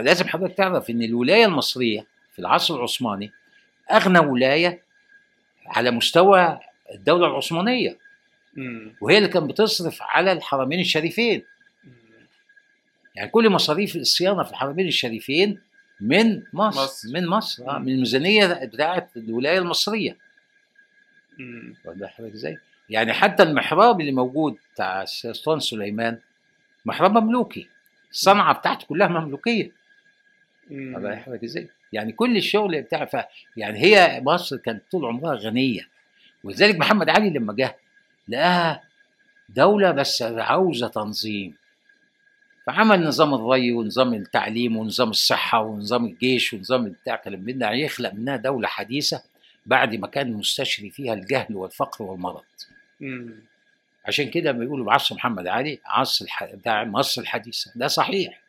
لازم 0.00 0.28
حضرتك 0.28 0.56
تعرف 0.56 0.90
إن 0.90 1.02
الولاية 1.02 1.44
المصرية 1.44 2.06
في 2.32 2.38
العصر 2.38 2.76
العثماني 2.76 3.32
أغنى 3.92 4.18
ولاية 4.18 4.82
على 5.66 5.90
مستوى 5.90 6.60
الدولة 6.94 7.26
العثمانية. 7.26 7.98
وهي 9.00 9.18
اللي 9.18 9.28
كانت 9.28 9.50
بتصرف 9.50 9.98
على 10.02 10.32
الحرمين 10.32 10.80
الشريفين. 10.80 11.44
يعني 13.14 13.30
كل 13.30 13.50
مصاريف 13.50 13.96
الصيانة 13.96 14.42
في 14.42 14.50
الحرمين 14.50 14.86
الشريفين 14.86 15.60
من 16.00 16.42
مصر, 16.52 16.82
مصر. 16.82 17.08
من 17.14 17.26
مصر 17.26 17.70
آه 17.70 17.78
مم. 17.78 17.84
من 17.84 17.92
الميزانية 17.92 18.64
بتاعه 18.64 19.08
الولاية 19.16 19.58
المصرية 19.58 20.16
بالك 21.84 22.10
حضرتك 22.10 22.34
إزاي؟ 22.34 22.58
يعني 22.90 23.12
حتى 23.12 23.42
المحراب 23.42 24.00
اللي 24.00 24.12
موجود 24.12 24.56
بتاع 24.74 25.02
السلطان 25.02 25.60
سليمان 25.60 26.18
محراب 26.84 27.18
مملوكي 27.18 27.68
الصنعة 28.14 28.54
بتاعته 28.54 28.86
كلها 28.86 29.08
مملوكية 29.08 29.70
مم. 30.70 31.16
حضرتك 31.16 31.44
إزاي؟ 31.44 31.68
يعني 31.92 32.12
كل 32.12 32.36
الشغل 32.36 32.82
بتاع 32.82 33.04
ف 33.04 33.16
يعني 33.56 33.78
هي 33.78 34.20
مصر 34.20 34.56
كانت 34.56 34.82
طول 34.90 35.04
عمرها 35.04 35.34
غنية 35.34 35.88
ولذلك 36.44 36.76
محمد 36.76 37.08
علي 37.08 37.30
لما 37.30 37.52
جه 37.52 37.76
لقاها 38.28 38.82
دولة 39.48 39.90
بس 39.90 40.22
عاوزة 40.22 40.88
تنظيم 40.88 41.54
فعمل 42.66 43.04
نظام 43.06 43.34
الري 43.34 43.72
ونظام 43.72 44.14
التعليم 44.14 44.76
ونظام 44.76 45.10
الصحة 45.10 45.60
ونظام 45.62 46.04
الجيش 46.04 46.54
ونظام 46.54 46.84
بتاع 46.84 47.16
كلام 47.16 47.40
من 47.40 47.58
ده 47.58 47.70
يخلق 47.70 48.14
منها 48.14 48.36
دولة 48.36 48.68
حديثة 48.68 49.22
بعد 49.66 49.94
ما 49.94 50.06
كان 50.06 50.32
مستشري 50.32 50.90
فيها 50.90 51.14
الجهل 51.14 51.56
والفقر 51.56 52.04
والمرض. 52.04 52.44
عشان 54.06 54.30
كده 54.30 54.52
بيقولوا 54.52 54.86
بعصر 54.86 55.14
محمد 55.14 55.46
علي 55.46 55.80
عصر 55.86 56.24
الح... 56.24 56.44
بتاع 56.44 56.84
مصر 56.84 57.20
الحديثة. 57.20 57.72
ده 57.74 57.86
صحيح. 57.86 58.40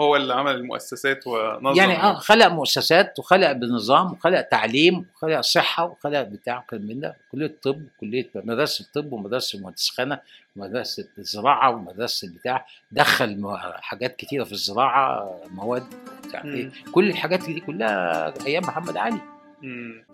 هو 0.00 0.16
اللي 0.16 0.34
عمل 0.34 0.54
المؤسسات 0.54 1.26
ونظم. 1.26 1.76
يعني 1.80 1.96
آه 2.02 2.14
خلق 2.14 2.46
مؤسسات 2.46 3.18
وخلق 3.18 3.52
بنظام 3.52 4.12
وخلق 4.12 4.40
تعليم 4.40 5.06
وخلق 5.14 5.40
صحة 5.40 5.84
وخلق 5.84 6.22
بتاع 6.22 6.64
كلام 6.70 6.82
من 6.82 7.00
ده. 7.00 7.16
كلية 7.32 7.54
طب 7.62 7.82
كليه 8.00 8.30
مدرسة 8.34 8.84
الطب 8.84 9.12
ومدرسة 9.12 9.58
المهندسخانه 9.58 10.20
ومدرسة 10.56 11.08
الزراعة 11.18 11.70
ومدرسة 11.70 12.28
البتاع. 12.28 12.66
دخل 12.92 13.58
حاجات 13.80 14.16
كتيرة 14.16 14.44
في 14.44 14.52
الزراعة 14.52 15.40
مواد 15.50 15.84
بتاع 16.28 16.44
إيه. 16.44 16.70
كل 16.92 17.10
الحاجات 17.10 17.44
دي 17.44 17.60
كلها 17.60 18.34
أيام 18.46 18.62
محمد 18.62 18.96
علي. 18.96 19.20
مم. 19.62 20.04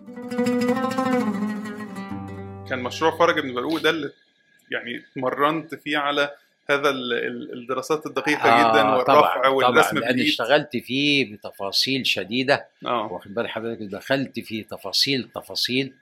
كان 2.69 2.79
مشروع 2.79 3.17
فرج 3.17 3.39
بن 3.39 3.53
برقوق 3.53 3.81
ده 3.81 3.89
اللي 3.89 4.11
يعني 4.71 4.97
اتمرنت 5.11 5.75
فيه 5.75 5.97
على 5.97 6.31
هذا 6.69 6.89
ال- 6.89 7.13
ال- 7.13 7.53
الدراسات 7.53 8.05
الدقيقة 8.05 8.41
جدا 8.59 8.83
والرفع 8.89 9.03
طبعا 9.03 9.47
والرسم 9.47 9.89
طبعا 9.89 9.99
لأن 10.01 10.19
اشتغلت 10.19 10.77
فيه 10.77 11.33
بتفاصيل 11.35 12.07
شديدة. 12.07 12.67
آه. 12.85 13.11
واخد 13.11 13.33
بال 13.33 13.47
حضرتك؟ 13.49 13.81
دخلت 13.81 14.39
في 14.39 14.63
تفاصيل 14.63 15.29
تفاصيل 15.35 15.93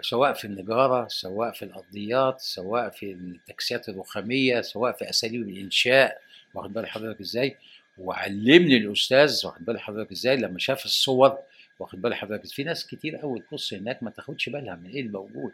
سواء 0.00 0.32
في 0.32 0.44
النجارة 0.44 1.08
سواء 1.08 1.52
في 1.52 1.64
الأرضيات 1.64 2.40
سواء 2.40 2.90
في 2.90 3.12
التكسيات 3.12 3.88
الرخامية 3.88 4.60
سواء 4.60 4.92
في 4.92 5.10
أساليب 5.10 5.48
الإنشاء. 5.48 6.20
واخد 6.54 6.72
بال 6.72 6.86
حضرتك 6.86 7.20
إزاي؟ 7.20 7.56
وعلمني 8.00 8.76
الأستاذ 8.76 9.40
واخد 9.46 9.64
بال 9.64 9.80
حضرتك 9.80 10.12
إزاي؟ 10.12 10.36
لما 10.36 10.58
شاف 10.58 10.84
الصور 10.84 11.38
واخد 11.78 12.02
بال 12.02 12.14
حضرتك؟ 12.14 12.46
في 12.46 12.64
ناس 12.64 12.86
كتير 12.86 13.16
قوي 13.16 13.40
تبص 13.50 13.74
هناك 13.74 14.02
ما 14.02 14.10
تاخدش 14.10 14.48
بالها 14.48 14.74
من 14.74 14.90
إيه 14.90 15.00
اللي 15.00 15.12
موجود. 15.12 15.52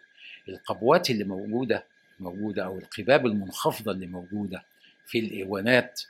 القبوات 0.48 1.10
اللي 1.10 1.24
موجودة 1.24 1.84
موجودة 2.20 2.64
أو 2.64 2.78
القباب 2.78 3.26
المنخفضة 3.26 3.92
اللي 3.92 4.06
موجودة 4.06 4.64
في 5.06 5.18
الإيوانات. 5.18 6.02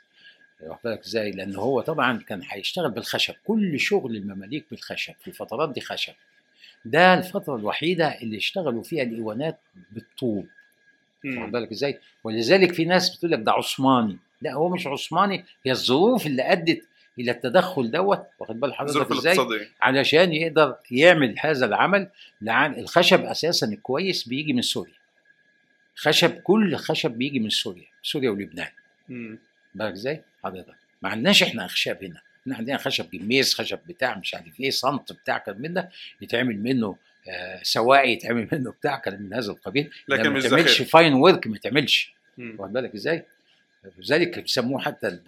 واخد 0.61 0.79
بالك 0.83 1.05
إزاي؟ 1.05 1.31
لأن 1.31 1.55
هو 1.55 1.81
طبعا 1.81 2.17
كان 2.17 2.41
هيشتغل 2.49 2.91
بالخشب 2.91 3.33
كل 3.45 3.79
شغل 3.79 4.15
المماليك 4.15 4.65
بالخشب 4.71 5.13
في 5.21 5.27
الفترات 5.27 5.73
دي 5.73 5.81
خشب. 5.81 6.13
ده 6.85 7.13
الفترة 7.13 7.55
الوحيدة 7.55 8.07
اللي 8.21 8.37
اشتغلوا 8.37 8.83
فيها 8.83 9.03
الإيوانات 9.03 9.59
بالطوب. 9.91 10.47
واخد. 11.25 11.51
بالك 11.51 11.71
إزاي؟ 11.71 11.99
ولذلك 12.23 12.73
في 12.73 12.85
ناس 12.85 13.15
بتقول 13.15 13.31
لك 13.31 13.39
ده 13.39 13.51
عثماني. 13.51 14.17
لا 14.45 14.53
هو 14.53 14.69
مش 14.69 14.87
عثماني 14.87 15.45
هي 15.65 15.71
الظروف 15.71 16.25
اللي 16.25 16.51
أدت 16.51 16.87
إلى 17.19 17.31
التدخل 17.31 17.91
دوت. 17.91 18.27
واخد 18.39 18.59
بال 18.59 18.73
حضرتك 18.73 19.11
إزاي؟ 19.11 19.37
علشان 19.81 20.33
يقدر 20.33 20.75
يعمل 20.91 21.35
هذا 21.39 21.65
العمل 21.65 22.09
لعن 22.41 22.79
الخشب 22.79 23.21
أساسا 23.21 23.67
الكويس 23.67 24.27
بيجي 24.27 24.53
من 24.53 24.61
سوريا. 24.61 24.93
خشب 25.95 26.31
كل 26.31 26.75
خشب 26.75 27.11
بيجي 27.11 27.39
من 27.39 27.49
سوريا 27.49 27.85
سوريا 28.03 28.29
ولبنان. 28.29 28.67
بالك 29.75 29.91
إزاي؟ 29.91 30.21
حضرتك. 30.43 30.75
ما 31.01 31.09
عندناش 31.09 31.43
إحنا 31.43 31.65
أخشاب 31.65 32.03
هنا. 32.03 32.21
إحنا 32.41 32.55
عندنا 32.55 32.77
خشب 32.77 33.05
جميز 33.13 33.53
خشب 33.53 33.79
بتاع 33.87 34.17
مش 34.17 34.35
عارف 34.35 34.59
إيه 34.59 34.69
صمت 34.69 35.11
بتاع 35.11 35.37
كلام 35.37 35.61
من 35.61 35.73
ده 35.73 35.89
يتعمل 36.21 36.63
منه 36.63 36.95
آه 37.29 37.59
سواقي 37.63 38.11
يتعمل 38.11 38.47
منه 38.51 38.71
بتاع 38.71 38.99
كلام 38.99 39.21
من 39.21 39.33
هذا 39.33 39.51
القبيل. 39.51 39.91
لكن 40.07 40.29
ما 40.29 40.39
تعملش 40.39 40.81
fine 40.81 41.13
work 41.13 41.47
ما 41.47 41.57
تعملش. 41.57 42.13
واخد 42.37 42.73
بالك 42.73 42.93
إزاي؟ 42.93 43.25
لذلك 43.97 44.39
بيسموه 44.39 44.81
حتى 44.81 45.19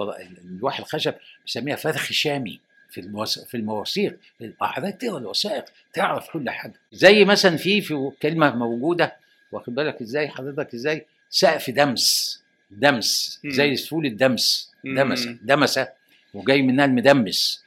الواحد 0.46 0.80
الخشب 0.80 1.14
بيسميها 1.46 1.76
فرخ 1.76 2.12
شامي 2.12 2.60
في 2.90 3.02
الموس... 3.02 3.40
في 3.40 3.58
المواثيق 3.58 4.18
حضرتك 4.62 5.02
تقرا 5.02 5.18
الوثائق 5.18 5.66
تعرف 5.94 6.30
كل 6.30 6.50
حاجة. 6.50 6.74
زي 6.92 7.26
مثلا 7.26 7.58
في 7.58 7.82
في 7.82 8.12
كلمة 8.22 8.56
موجودة 8.56 9.16
واخد 9.52 9.76
بالك 9.76 10.02
إزاي؟ 10.02 10.28
حضرتك 10.30 10.74
إزاي؟ 10.74 11.06
سقف 11.30 11.70
دمس 11.70 12.38
دمس. 12.72 13.40
زي 13.46 13.76
الفول 13.76 14.06
المدمس. 14.06 14.72
دمسه 14.86 15.38
دمسة 15.42 15.90
وجاي 16.34 16.62
منها 16.62 16.86
المدمس. 16.86 17.64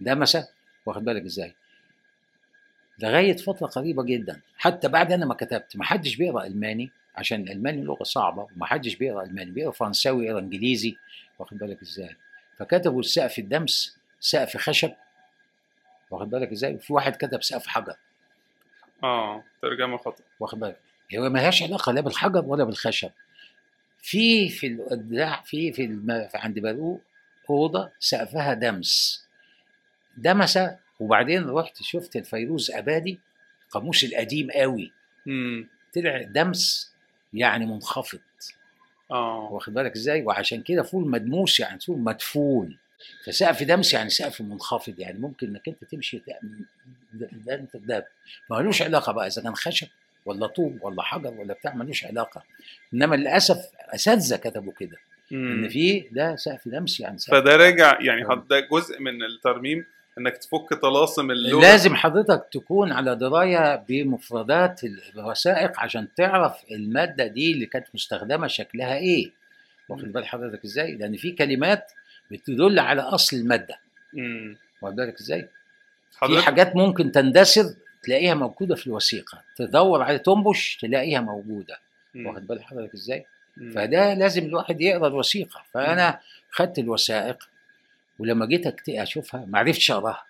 دمسة 0.00 0.48
واخد 0.86 1.04
بالك 1.04 1.22
إزاي؟ 1.22 1.54
لغاية 2.98 3.36
فترة 3.36 3.66
قريبة 3.66 4.02
جدا. 4.02 4.40
حتى 4.56 4.88
بعد 4.88 5.12
أنا 5.12 5.26
ما 5.26 5.34
كتبت 5.34 5.76
ما 5.76 5.84
حدش 5.84 6.16
بيقرأ 6.16 6.46
ألماني. 6.46 6.90
عشان 7.16 7.42
الألماني 7.42 7.82
لغة 7.82 8.02
صعبة 8.02 8.46
وما 8.56 8.66
حدش 8.66 8.94
بيقرأ 8.94 9.22
ألماني 9.24 9.50
بيقرأ 9.50 9.72
فرنساوي 9.72 10.26
يقرا 10.26 10.38
إنجليزي 10.38 10.96
واخد 11.38 11.58
بالك 11.58 11.82
إزاي؟ 11.82 12.16
فكتبوا 12.58 13.00
السقف 13.00 13.38
الدمس 13.38 13.98
سقف 14.20 14.56
خشب 14.56 14.92
واخد 16.10 16.30
بالك 16.30 16.52
إزاي؟ 16.52 16.74
وفي 16.74 16.92
واحد 16.92 17.16
كتب 17.16 17.42
سقف 17.42 17.66
حجر. 17.66 17.96
آه 19.04 19.44
ترجمة 19.62 19.96
خطا 19.96 20.24
واخد 20.40 20.60
بالك؟ 20.60 20.80
هي 21.10 21.18
ما 21.18 21.38
لهاش 21.38 21.62
علاقة 21.62 21.92
لا 21.92 22.00
بالحجر 22.00 22.44
ولا 22.44 22.64
بالخشب. 22.64 23.10
في 23.98 24.48
في 24.48 24.66
الإبداع 24.66 25.42
في 25.42 25.72
في, 25.72 25.84
الم... 25.84 26.28
في 26.28 26.38
عند 26.38 26.58
برقوق 26.58 27.00
أوضة 27.50 27.90
سقفها 27.98 28.54
دمس. 28.54 29.26
دمسة 30.16 30.78
وبعدين 31.00 31.50
رحت 31.50 31.82
شفت 31.82 32.16
الفيروزآبادي 32.16 33.20
القاموس 33.64 34.04
القديم 34.04 34.50
قوي. 34.50 34.92
مم. 35.26 35.68
طلع 35.94 36.22
دمس 36.22 36.95
يعني 37.36 37.66
منخفض. 37.66 38.18
آه. 39.10 39.48
واخد 39.52 39.74
بالك 39.74 39.92
إزاي؟ 39.92 40.22
وعشان 40.22 40.62
كده 40.62 40.82
فول 40.82 41.10
مدموس 41.10 41.60
يعني 41.60 41.80
فول 41.80 41.98
مدفون. 41.98 42.78
فسقف 43.26 43.62
دمس 43.62 43.94
يعني 43.94 44.10
سقف 44.10 44.40
منخفض 44.40 45.00
يعني 45.00 45.18
ممكن 45.18 45.48
إنك 45.48 45.68
أنت 45.68 45.84
تمشي 45.84 46.22
ده 46.28 46.38
ده, 47.12 47.28
ده, 47.32 47.54
أنت 47.54 47.76
ده 47.76 48.06
ملوش 48.50 48.82
علاقة 48.82 49.12
بقى 49.12 49.26
إذا 49.26 49.42
كان 49.42 49.54
خشب 49.54 49.86
ولا 50.24 50.46
طوب 50.46 50.78
ولا 50.82 51.02
حجر 51.02 51.34
ولا 51.34 51.54
بتاع 51.54 51.74
ملوش 51.74 52.04
علاقة. 52.04 52.42
إنما 52.94 53.16
للأسف 53.16 53.58
أساتذة 53.94 54.36
كتبوا 54.36 54.72
كده 54.72 54.96
إن. 55.32 55.68
في 55.68 56.00
ده 56.12 56.36
سقف 56.36 56.68
دمس 56.68 57.00
يعني 57.00 57.18
سقف 57.18 57.34
فده 57.34 57.56
راجع 57.56 57.98
يعني 58.00 58.24
ده 58.50 58.60
جزء 58.60 59.00
من 59.00 59.22
الترميم 59.24 59.86
إنك 60.18 60.36
تفك 60.36 60.74
طلاسم 60.74 61.30
اللغة. 61.30 61.60
لازم 61.60 61.94
حضرتك 61.94 62.48
تكون 62.52 62.92
على 62.92 63.16
دراية 63.16 63.76
بمفردات 63.88 64.80
الوثائق 64.84 65.80
عشان 65.80 66.08
تعرف 66.16 66.64
المادة 66.70 67.26
دي 67.26 67.52
اللي 67.52 67.66
كانت 67.66 67.86
مستخدمة 67.94 68.46
شكلها 68.46 68.96
إيه. 68.96 69.30
واخد 69.88 70.12
بال 70.12 70.26
حضرتك 70.26 70.64
إزاي؟ 70.64 70.92
لأن 70.96 71.16
في 71.16 71.32
كلمات 71.32 71.92
بتدل 72.30 72.78
على 72.78 73.02
أصل 73.02 73.36
المادة. 73.36 73.78
واخد 74.82 74.96
بالك 74.96 75.20
إزاي؟ 75.20 75.48
في 76.10 76.42
حاجات 76.42 76.76
ممكن 76.76 77.12
تندثر 77.12 77.74
تلاقيها 78.02 78.34
موجودة 78.34 78.74
في 78.74 78.86
الوثيقة. 78.86 79.42
تدور 79.56 80.02
على 80.02 80.18
تنبش 80.18 80.76
تلاقيها 80.76 81.20
موجودة. 81.20 81.78
واخد 82.16 82.46
بال 82.46 82.62
حضرتك 82.64 82.94
إزاي. 82.94 83.26
فده 83.74 84.14
لازم 84.14 84.44
الواحد 84.44 84.80
يقرأ 84.80 85.08
الوثيقة. 85.08 85.62
فأنا 85.74 86.20
خدت 86.50 86.78
الوثائق 86.78 87.48
ولما 88.18 88.46
جيت 88.46 88.88
أشوفها 88.88 89.44
ما 89.46 89.58
عرفتش 89.58 89.90
أقراها. 89.90 90.24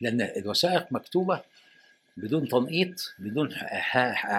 لأن 0.00 0.20
الوثائق 0.20 0.92
مكتوبة 0.92 1.42
بدون 2.16 2.48
تنقيط 2.48 3.14
بدون 3.18 3.54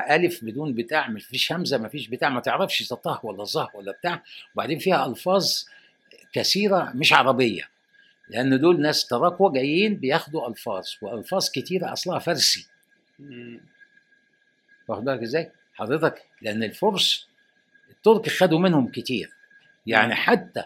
ألف 0.10 0.46
بدون 0.46 0.74
بتاع 0.74 1.08
ما 1.08 1.20
فيش 1.20 1.52
همزة 1.52 1.78
ما 1.78 1.88
فيش 1.88 2.08
بتاع 2.08 2.30
ما 2.30 2.42
تعرفش 2.42 2.90
طه 2.90 3.20
ولا 3.24 3.44
ظه 3.44 3.70
ولا 3.74 3.92
بتاع. 3.92 4.24
وبعدين 4.54 4.80
فيها 4.80 5.06
ألفاظ 5.06 5.64
كثيرة 6.34 6.92
مش 6.96 7.14
عربية. 7.14 7.70
لأن 8.30 8.60
دول 8.60 8.82
ناس 8.82 9.08
تراكوة 9.08 9.54
جايين 9.54 9.96
بياخدوا 9.96 10.50
ألفاظ 10.50 10.88
وألفاظ 11.02 11.50
كتيرة 11.50 11.94
أصلها 11.94 12.20
فارسي. 12.20 12.68
واخد 14.88 15.04
بالك 15.04 15.22
إزاي؟ 15.22 15.52
حضرتك 15.74 16.24
لأن 16.42 16.64
الفرس 16.64 17.28
الترك 17.90 18.30
خدوا 18.30 18.60
منهم 18.60 18.88
كتير. 18.88 19.30
يعني 19.86 20.16
حتى 20.16 20.64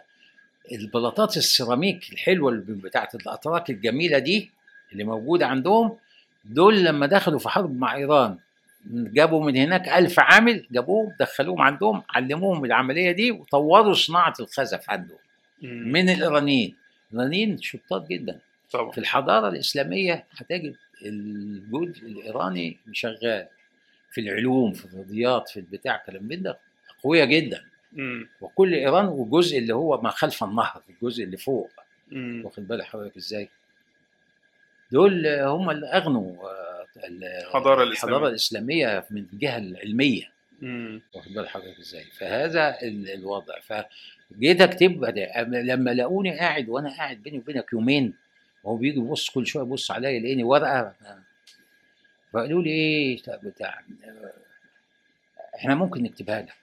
البلاطات 0.71 1.37
السيراميك 1.37 2.13
الحلوة 2.13 2.63
بتاعت 2.67 3.15
الأتراك 3.15 3.69
الجميلة 3.69 4.19
دي 4.19 4.51
اللي 4.91 5.03
موجودة 5.03 5.47
عندهم 5.47 5.97
دول 6.45 6.83
لما 6.83 7.05
دخلوا 7.05 7.39
في 7.39 7.49
حرب 7.49 7.77
مع 7.79 7.95
إيران 7.95 8.37
جابوا 8.85 9.45
من 9.45 9.57
هناك 9.57 9.89
ألف 9.89 10.19
عامل 10.19 10.65
جابوهم 10.71 11.13
دخلوهم 11.19 11.61
عندهم 11.61 12.03
علموهم 12.09 12.65
العملية 12.65 13.11
دي 13.11 13.31
وطوروا 13.31 13.93
صناعة 13.93 14.33
الخزف 14.39 14.89
عندهم. 14.89 15.17
من 15.61 16.09
الإيرانيين. 16.09 16.75
الإيرانيين 17.13 17.61
شطار 17.61 18.05
جدا. 18.09 18.39
طبعا. 18.71 18.91
في 18.91 18.97
الحضارة 18.97 19.49
الإسلامية 19.49 20.25
هتجد 20.31 20.75
الجزء 21.05 22.05
الإيراني 22.05 22.77
شغال. 22.93 23.47
في 24.11 24.21
العلوم 24.21 24.73
في 24.73 24.85
الرياضيات 24.85 25.49
في 25.49 25.57
البتاع 25.57 26.03
كلام 26.05 26.23
من 26.23 26.41
ده 26.41 26.59
قوية 27.03 27.25
جدا. 27.25 27.63
وكل 28.41 28.73
إيران 28.73 29.05
والجزء 29.05 29.57
اللي 29.57 29.73
هو 29.75 30.01
ما 30.01 30.09
خلف 30.09 30.43
النهر 30.43 30.81
الجزء 30.89 31.23
اللي 31.23 31.37
فوق. 31.37 31.71
واخد 32.45 32.67
بالك 32.67 32.83
حضرتك 32.85 33.17
إزاي؟ 33.17 33.49
دول 34.91 35.27
هم 35.27 35.69
اللي 35.69 35.87
أغنوا 35.87 36.49
آه، 36.49 36.85
ال- 37.07 37.23
الحضارة 37.23 37.83
الإسلامية. 37.83 38.15
الحضاره 38.15 38.29
الإسلامية 38.29 39.05
من 39.11 39.25
الجهه 39.33 39.57
العلمية. 39.57 40.31
واخد 41.15 41.33
بال 41.33 41.49
حضرتك 41.49 41.79
إزاي؟ 41.79 42.03
فهذا 42.03 42.81
ال- 42.81 43.09
الوضع. 43.11 43.59
فجيت 43.59 44.61
أكتب 44.61 45.05
لما 45.55 45.89
لاقوني 45.89 46.39
قاعد 46.39 46.69
وأنا 46.69 46.89
قاعد 46.97 47.17
بيني 47.17 47.37
وبينك 47.37 47.73
يومين 47.73 48.13
وهو 48.63 48.75
بيجي 48.77 48.99
يبص 48.99 49.29
كل 49.29 49.47
شوية 49.47 49.63
يبص 49.63 49.91
عليا 49.91 50.09
يلاقيني 50.09 50.43
ورقة. 50.43 50.93
فقالوا 52.33 52.61
لي 52.63 52.69
إيه؟ 52.69 53.17
بتاع 53.43 53.81
إحنا 55.55 55.75
ممكن 55.75 56.03
نكتبها 56.03 56.41
لك. 56.41 56.53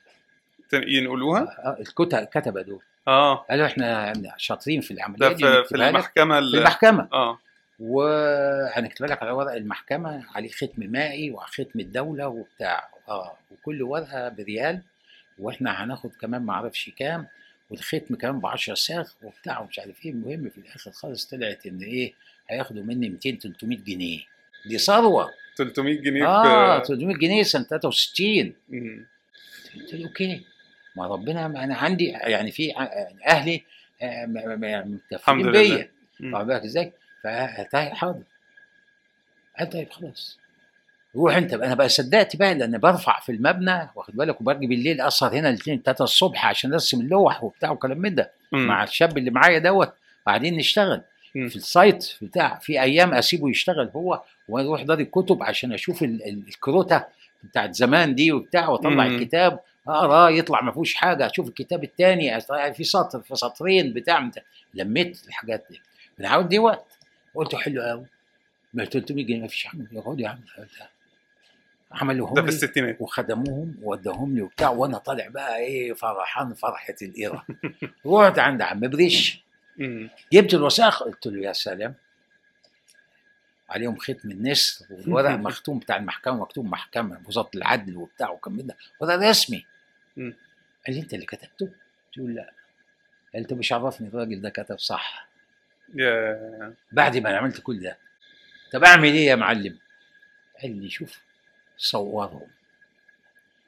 ينقلوها؟ 0.74 1.40
آه، 1.42 1.76
الكتب 1.80 2.18
كتبه 2.24 2.62
دول 2.62 2.82
آه. 3.08 3.34
قالوا 3.36 3.66
إحنا 3.66 4.12
شاطرين 4.36 4.80
في 4.80 4.90
العملية 4.90 5.18
ده 5.28 5.32
دي 5.32 5.44
في, 5.44 5.64
في 5.64 5.74
المحكمة 5.74 6.34
في 6.34 6.38
ال- 6.46 6.56
المحكمة. 6.56 7.08
آه. 7.12 7.38
وهنكتب 7.80 9.04
لك 9.04 9.22
على 9.22 9.30
ورق 9.30 9.52
المحكمة 9.52 10.24
عليه 10.34 10.48
ختم 10.50 10.72
مائي 10.92 11.30
وختم 11.30 11.80
الدولة 11.80 12.28
وبتاع. 12.28 12.88
آه 13.08 13.36
وكل 13.50 13.82
ورقه 13.82 14.28
بريال. 14.28 14.82
وإحنا 15.38 15.84
هناخد 15.84 16.10
كمان 16.20 16.42
ما 16.42 16.52
أعرفش 16.52 16.90
كام 16.98 17.26
والختم 17.70 18.14
كمان 18.14 18.40
ب 18.40 18.46
10 18.46 18.74
ساغ 18.74 19.08
وبتاع 19.22 19.60
ومش 19.60 19.78
عارف 19.78 20.04
إيه. 20.06 20.10
المهم 20.12 20.48
في 20.48 20.58
الآخر 20.58 20.90
خالص 20.90 21.26
طلعت 21.26 21.66
إن 21.66 21.78
إيه 21.82 22.12
هياخدوا 22.50 22.82
مني 22.82 23.08
200 23.08 23.30
300 23.38 23.78
جنيه. 23.78 24.20
دي 24.66 24.78
ثروة. 24.78 25.30
300 25.56 26.00
جنيه 26.00 26.26
آه 26.26 26.78
في 26.80 26.84
300 26.86 27.16
جنيه 27.16 27.42
سنة 27.42 27.62
63 27.62 28.54
مم. 28.68 29.06
قلت 29.74 29.94
له 29.94 30.06
أوكي. 30.08 30.44
ما 30.96 31.06
ربنا 31.06 31.48
ما 31.48 31.64
أنا 31.64 31.76
عندي 31.76 32.04
يعني 32.08 32.50
في 32.50 32.72
ع- 32.72 32.88
أهلي 33.26 33.64
آه، 34.02 34.24
الحمد 34.24 34.86
متكفلين 34.86 35.46
لله. 35.46 35.76
بيا. 35.76 35.90
واخد 36.32 36.46
بالك 36.46 36.62
إزاي؟ 36.62 36.92
فطيب 37.24 37.92
حاضر 37.92 38.22
قال 39.58 39.70
طيب 39.70 39.90
خلاص 39.90 40.38
روح 41.16 41.36
أنت 41.36 41.54
بقى 41.54 41.66
أنا 41.66 41.74
بقى 41.74 41.88
صدقت 41.88 42.36
بقى 42.36 42.54
لأن 42.54 42.78
برفع 42.78 43.20
في 43.20 43.32
المبنى 43.32 43.88
واخد 43.94 44.16
بالك 44.16 44.40
وبرجي 44.40 44.66
بالليل 44.66 45.00
أسهر 45.00 45.34
هنا 45.34 45.48
الاثنين 45.48 45.82
ثلاثة 45.84 46.04
الصبح 46.04 46.46
عشان 46.46 46.72
أرسم 46.72 47.00
اللوح 47.00 47.44
وبتاع 47.44 47.70
وكلام 47.70 47.98
من 47.98 48.14
ده. 48.14 48.32
مع 48.52 48.84
الشاب 48.84 49.18
اللي 49.18 49.30
معايا 49.30 49.58
دوت 49.58 49.92
بعدين 50.26 50.56
نشتغل 50.56 51.02
مم. 51.34 51.48
في 51.48 51.56
السايت 51.56 52.12
بتاع 52.22 52.58
في 52.58 52.82
أيام 52.82 53.14
أسيبه 53.14 53.50
يشتغل 53.50 53.90
هو 53.96 54.22
وأروح 54.48 54.82
دار 54.82 54.98
الكتب 55.00 55.42
عشان 55.42 55.72
أشوف 55.72 56.02
ال- 56.02 56.22
ال- 56.28 56.42
الكروتة 56.48 57.04
بتاعت 57.44 57.74
زمان 57.74 58.14
دي 58.14 58.32
وبتاع 58.32 58.68
وأطلع. 58.68 59.06
الكتاب 59.06 59.60
اقراه 59.88 60.30
يطلع 60.30 60.60
ما 60.60 60.72
فيهوش 60.72 60.94
حاجة. 60.94 61.26
أشوف 61.26 61.48
الكتاب 61.48 61.84
الثاني 61.84 62.40
في 62.74 62.84
سطر 62.84 63.20
في 63.20 63.36
سطرين 63.36 63.92
بتاع. 63.92 64.30
لميت 64.74 65.26
الحاجات 65.28 65.66
دي. 65.70 65.80
عاوز 66.26 66.46
دي 66.46 66.58
وقت. 66.58 66.98
قلت 67.34 67.54
حلو 67.54 67.82
قوي 67.82 68.06
ما 68.74 68.84
300 68.84 69.26
جنيه 69.26 69.40
ما 69.40 69.48
فيش 69.48 69.64
حاجة. 69.64 69.86
يقعدوا 69.92 70.20
يا 70.22 70.28
عم. 70.28 70.40
عملوهم 71.92 72.34
ده 72.34 72.42
في 72.42 72.48
الستينات. 72.48 73.00
وخدموهم 73.00 73.76
ووداهم 73.82 74.34
لي 74.34 74.42
وبتاع. 74.42 74.70
وأنا 74.70 74.98
طالع 74.98 75.28
بقى 75.28 75.56
إيه 75.56 75.92
فرحان 75.92 76.54
فرحة 76.54 76.94
القرى 77.02 77.42
رحت 78.06 78.38
عند 78.38 78.62
عم 78.62 78.80
بريش. 78.80 79.44
جبت 80.32 80.54
الوثائق 80.54 81.02
قلت 81.02 81.26
له 81.26 81.42
يا 81.42 81.52
سلام. 81.52 81.94
عليهم 83.70 83.96
ختم 83.96 84.30
النسر 84.30 84.86
والورق 84.90 85.30
مختوم 85.46 85.78
بتاع 85.78 85.96
المحكمة 85.96 86.34
مكتوب 86.36 86.64
محكمة 86.64 87.20
وزارة 87.28 87.50
العدل 87.54 87.96
وبتاع 87.96 88.30
وكم 88.30 88.56
ده. 88.56 88.76
ورق 89.00 89.14
رسمي. 89.14 89.66
قال 90.16 90.34
لي 90.94 91.00
أنت 91.00 91.14
اللي 91.14 91.26
كتبته؟ 91.26 91.66
قلت 91.66 92.18
له 92.18 92.28
لا. 92.28 92.52
قال 93.34 93.42
أنت 93.42 93.52
مش 93.52 93.72
عرفني 93.72 94.08
الراجل 94.08 94.40
ده 94.40 94.50
كتب 94.50 94.78
صح. 94.78 95.28
بعد 96.92 97.16
ما 97.16 97.36
عملت 97.36 97.60
كل 97.60 97.80
ده. 97.80 97.98
طب 98.72 98.84
أعمل 98.84 99.08
إيه 99.08 99.26
يا 99.26 99.34
معلم؟ 99.36 99.78
قال 100.62 100.82
لي 100.82 100.90
شوف 100.90 101.20
صورهم. 101.76 102.48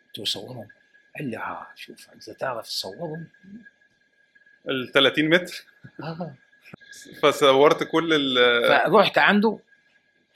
قلت 0.07 0.19
له 0.19 0.25
صورهم 0.25 0.69
قال 1.19 1.31
لي 1.31 1.37
آه 1.39 1.67
شوف 1.75 2.11
انت 2.11 2.31
تعرف 2.31 2.67
تصورهم؟ 2.67 3.27
ال 4.69 4.93
30 4.93 5.29
متر؟ 5.29 5.65
آه. 6.03 6.35
فصورت 7.23 7.85
كل 7.85 8.13
ال 8.13 8.69
فرحت 8.93 9.19
عنده؟ 9.19 9.59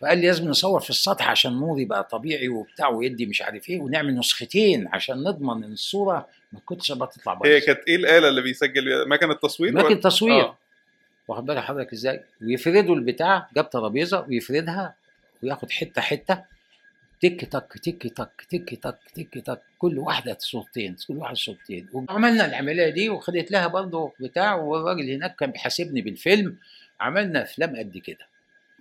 فقال 0.03 0.19
لي 0.19 0.27
لازم 0.27 0.49
نصور 0.49 0.81
في 0.81 0.91
السطح 0.91 1.29
عشان 1.31 1.53
النور 1.53 1.81
يبقى 1.81 2.05
طبيعي 2.05 2.49
وبتاع 2.49 2.89
ويدي 2.89 3.27
مش 3.27 3.43
عارف 3.43 3.69
إيه 3.69 3.81
ونعمل 3.81 4.15
نسختين 4.15 4.89
عشان 4.89 5.17
نضمن 5.23 5.65
إن 5.65 5.73
الصورة 5.73 6.29
ما 6.53 6.61
كنتش 6.67 6.93
بتطلع 6.93 7.33
هي 7.35 7.39
بايظه 7.39 7.67
كانت 7.67 7.79
إيه 7.89 7.97
الآلة 7.97 8.29
اللي 8.29 8.41
بيسجل 8.43 8.85
بيها؟ 8.85 9.05
مكنة 9.05 9.35
تصوير 9.35 9.77
ولا- 9.77 9.95
تصوير 9.95 10.41
آه. 10.45 10.59
واخد 11.29 11.47
بالك 11.47 11.59
حضرتك 11.65 11.93
إزاي؟ 11.93 12.21
ويفردوا 12.43 12.95
البتاع 12.95 13.49
جاب 13.57 13.71
ترابيزة 13.71 14.27
ويفردها 14.29 14.95
وياخد 15.43 15.71
حتة 15.71 16.01
حتة. 16.03 16.45
تك 17.21 17.41
تك 17.45 17.73
تك 17.85 18.03
تك 18.03 18.33
تك 18.51 18.75
تك 18.83 18.99
تك 19.15 19.39
تك 19.47 19.63
كل 19.79 19.99
واحدة 19.99 20.37
صورتين 20.41 20.97
كل 21.09 21.17
واحدة 21.17 21.35
صورتين. 21.35 21.89
وعملنا 21.93 22.47
العملية 22.47 22.89
دي 22.89 23.09
وخدت 23.09 23.51
لها 23.51 23.67
برضه 23.67 24.13
بتاع 24.21 24.55
والراجل 24.55 25.11
هناك 25.11 25.37
كان 25.37 25.51
بيحاسبني 25.51 26.03
بالفيلم. 26.03 26.57
عملنا 27.01 27.43
أفلام 27.43 27.77
قد 27.77 27.99
كده. 27.99 28.32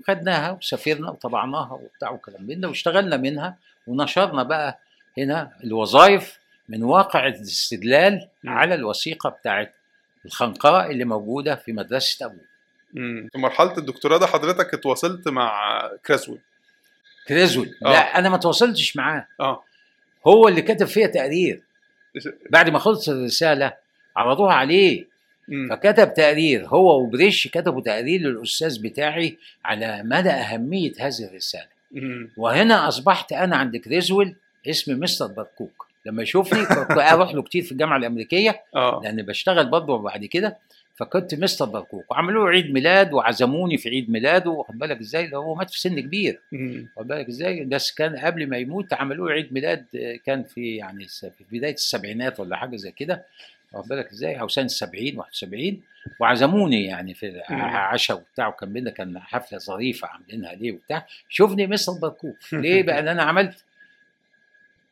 خدناها 0.08 0.52
وسافرنا 0.52 1.10
وطبعناها 1.12 1.74
وبتاع 1.74 2.12
وكلام 2.12 2.44
من 2.44 2.60
ده 2.62 2.68
واشتغلنا 2.68 3.18
منها 3.18 3.58
ونشرنا 3.88 4.44
بقى 4.44 4.80
هنا 5.18 5.52
الوظائف 5.64 6.40
من 6.70 6.84
واقع 6.84 7.28
الاستدلال. 7.28 8.28
على 8.46 8.76
الوثيقة 8.76 9.30
بتاعت 9.30 9.74
الخنقاء 10.26 10.92
اللي 10.92 11.06
موجودة 11.06 11.56
في 11.56 11.72
مدرسة 11.74 12.26
ابوه. 12.26 12.46
في 13.32 13.38
مرحلة 13.38 13.78
الدكتوراه 13.78 14.18
ده 14.18 14.28
حضرتك 14.28 14.74
اتواصلت 14.74 15.28
مع 15.28 15.82
كراسويل 16.06 16.40
كريزول 17.28 17.76
آه. 17.86 17.90
لا 17.92 18.20
أنا 18.20 18.30
ما 18.30 18.38
تواصلتش 18.38 18.98
معاه 18.98 19.28
آه 19.40 19.64
هو 20.28 20.48
اللي 20.48 20.62
كتب 20.62 20.86
فيها 20.86 21.08
تقرير 21.08 21.64
بعد 22.50 22.70
ما 22.70 22.80
خلص 22.80 23.10
الرسالة 23.10 23.74
عرضوها 24.16 24.54
عليه. 24.54 25.11
فكتب 25.70 26.14
تقرير 26.14 26.68
هو 26.68 27.02
وبريش 27.02 27.48
كتبوا 27.48 27.82
تقرير 27.82 28.22
للأستاذ 28.22 28.82
بتاعي 28.82 29.38
على 29.66 30.04
مدى 30.04 30.30
أهمية 30.30 30.92
هذه 31.00 31.26
الرسالة. 31.30 31.68
وهنا 32.38 32.88
أصبحت 32.88 33.34
أنا 33.34 33.56
عند 33.56 33.78
كريزويل 33.78 34.36
اسمي 34.70 34.96
مستر 34.96 35.28
بركوك 35.28 35.88
لما 36.06 36.24
يشوفني 36.24 36.66
كنت 36.76 36.92
أروح 36.92 37.34
له 37.34 37.42
كتير 37.42 37.64
في 37.64 37.72
الجامعة 37.72 37.98
الأمريكية 37.98 38.62
آه. 38.76 39.02
لأن 39.04 39.22
بشتغل 39.22 39.70
برضه 39.70 39.98
بعد 39.98 40.26
كده 40.26 40.58
فكنت 40.96 41.36
مستر 41.36 41.66
بركوك 41.66 42.12
وعملوا 42.12 42.50
عيد 42.50 42.74
ميلاد 42.74 43.14
وعزموني 43.14 43.78
في 43.78 43.90
عيد 43.90 44.10
ميلاده 44.10 44.50
واخد 44.50 44.78
بالك 44.78 45.00
إزاي؟ 45.00 45.28
ده 45.28 45.38
هو 45.38 45.56
مات 45.56 45.70
في 45.70 45.80
سن 45.80 46.00
كبير. 46.00 46.42
واخد 46.98 47.08
بالك 47.08 47.28
إزاي؟ 47.28 47.66
بس 47.66 47.92
كان 47.92 48.18
قبل 48.18 48.50
ما 48.50 48.58
يموت 48.58 48.94
عملوا 48.94 49.32
عيد 49.32 49.54
ميلاد 49.54 49.86
آه، 49.96 50.16
كان 50.26 50.44
في 50.44 50.76
يعني 50.76 51.08
في 51.08 51.58
بداية 51.58 51.74
السبعينات 51.74 52.40
ولا 52.40 52.56
حاجة 52.56 52.76
زي 52.76 52.92
كده. 52.92 53.26
واخد 53.74 53.88
بالك 53.88 54.12
إزاي؟ 54.12 54.40
أو 54.40 54.48
سنه 54.48 54.68
70 54.68 55.18
71 55.18 55.82
وعزموني 56.20 56.86
يعني 56.86 57.14
في 57.14 57.42
عشاء 57.50 58.18
وبتاع 58.18 58.48
وكان 58.48 58.74
بينا 58.74 58.92
كان 58.92 59.20
حفلة 59.20 59.60
ظريفة 59.60 60.08
عاملينها 60.08 60.54
ليه 60.54 60.72
وبتاع. 60.72 61.08
شوفني 61.30 61.68
مستر 61.68 61.94
بركوك 61.94 62.36
ليه 62.54 62.84
بقى 62.84 63.00
ان 63.00 63.08
أنا 63.08 63.24
عملت. 63.24 63.64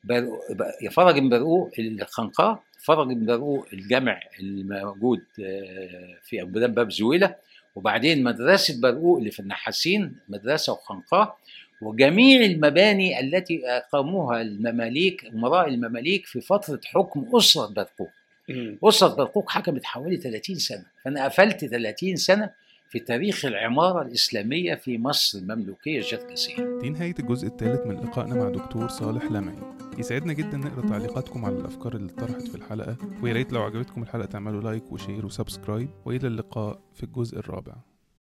ب- 0.04 0.90
فرج 0.92 1.20
برقوق 1.20 1.72
الخنقاء 1.80 2.64
فرج 2.80 3.14
برقوق 3.18 3.68
الجامع 3.74 4.20
الموجود 4.40 5.22
آه، 5.44 6.16
في 6.24 6.42
ميدان 6.44 6.74
باب 6.74 6.92
زويلة. 6.92 7.36
وبعدين 7.76 8.24
مدرسة 8.24 8.82
برقوق 8.82 9.18
اللي 9.18 9.32
في 9.32 9.40
النحاسين 9.40 10.16
مدرسة 10.30 10.74
وخنقاء. 10.74 11.38
وجميع 11.82 12.42
المباني 12.46 13.20
التي 13.20 13.68
أقاموها 13.68 14.42
المماليك 14.42 15.26
أمراء 15.26 15.68
المماليك 15.68 16.26
في 16.26 16.42
فترة 16.42 16.80
حكم 16.86 17.30
أسرة 17.38 17.68
برقوق. 17.68 18.10
اسره 18.84 19.16
برقوق 19.16 19.50
حكمت 19.50 19.86
حوالي 19.86 20.18
30 20.18 20.56
سنة 20.56 20.86
فأنا 21.06 21.26
قفلت 21.26 21.66
30 21.66 22.16
سنة 22.16 22.50
في 22.90 23.00
تاريخ 23.00 23.46
العمارة 23.46 24.02
الإسلامية 24.02 24.76
في 24.76 24.98
مصر 24.98 25.40
المملوكية 25.40 26.00
الجركسية 26.00 26.80
دي 26.82 26.90
نهاية 26.90 27.16
الجزء 27.20 27.48
الثالث 27.48 27.88
من 27.88 27.96
لقائنا 27.96 28.36
مع 28.36 28.50
دكتور 28.50 28.88
صالح 28.88 29.24
لمعي. 29.32 29.56
يسعدنا 29.98 30.34
جدا 30.34 30.58
نقرأ 30.58 30.88
تعليقاتكم 30.90 31.46
على 31.46 31.56
الأفكار 31.56 31.96
اللي 31.96 32.12
اتطرحت 32.12 32.42
في 32.48 32.56
الحلقة 32.56 32.98
ويا 33.24 33.34
ريت 33.34 33.54
لو 33.54 33.62
عجبتكم 33.62 34.04
الحلقة 34.04 34.26
تعملوا 34.26 34.62
like 34.62 34.92
و 34.92 34.98
share 34.98 35.26
و 35.26 35.32
subscribe 35.32 35.90
وإلى 36.06 36.28
اللقاء 36.28 36.80
في 36.96 37.04
الجزء 37.04 37.40
الرابع. 37.40 37.74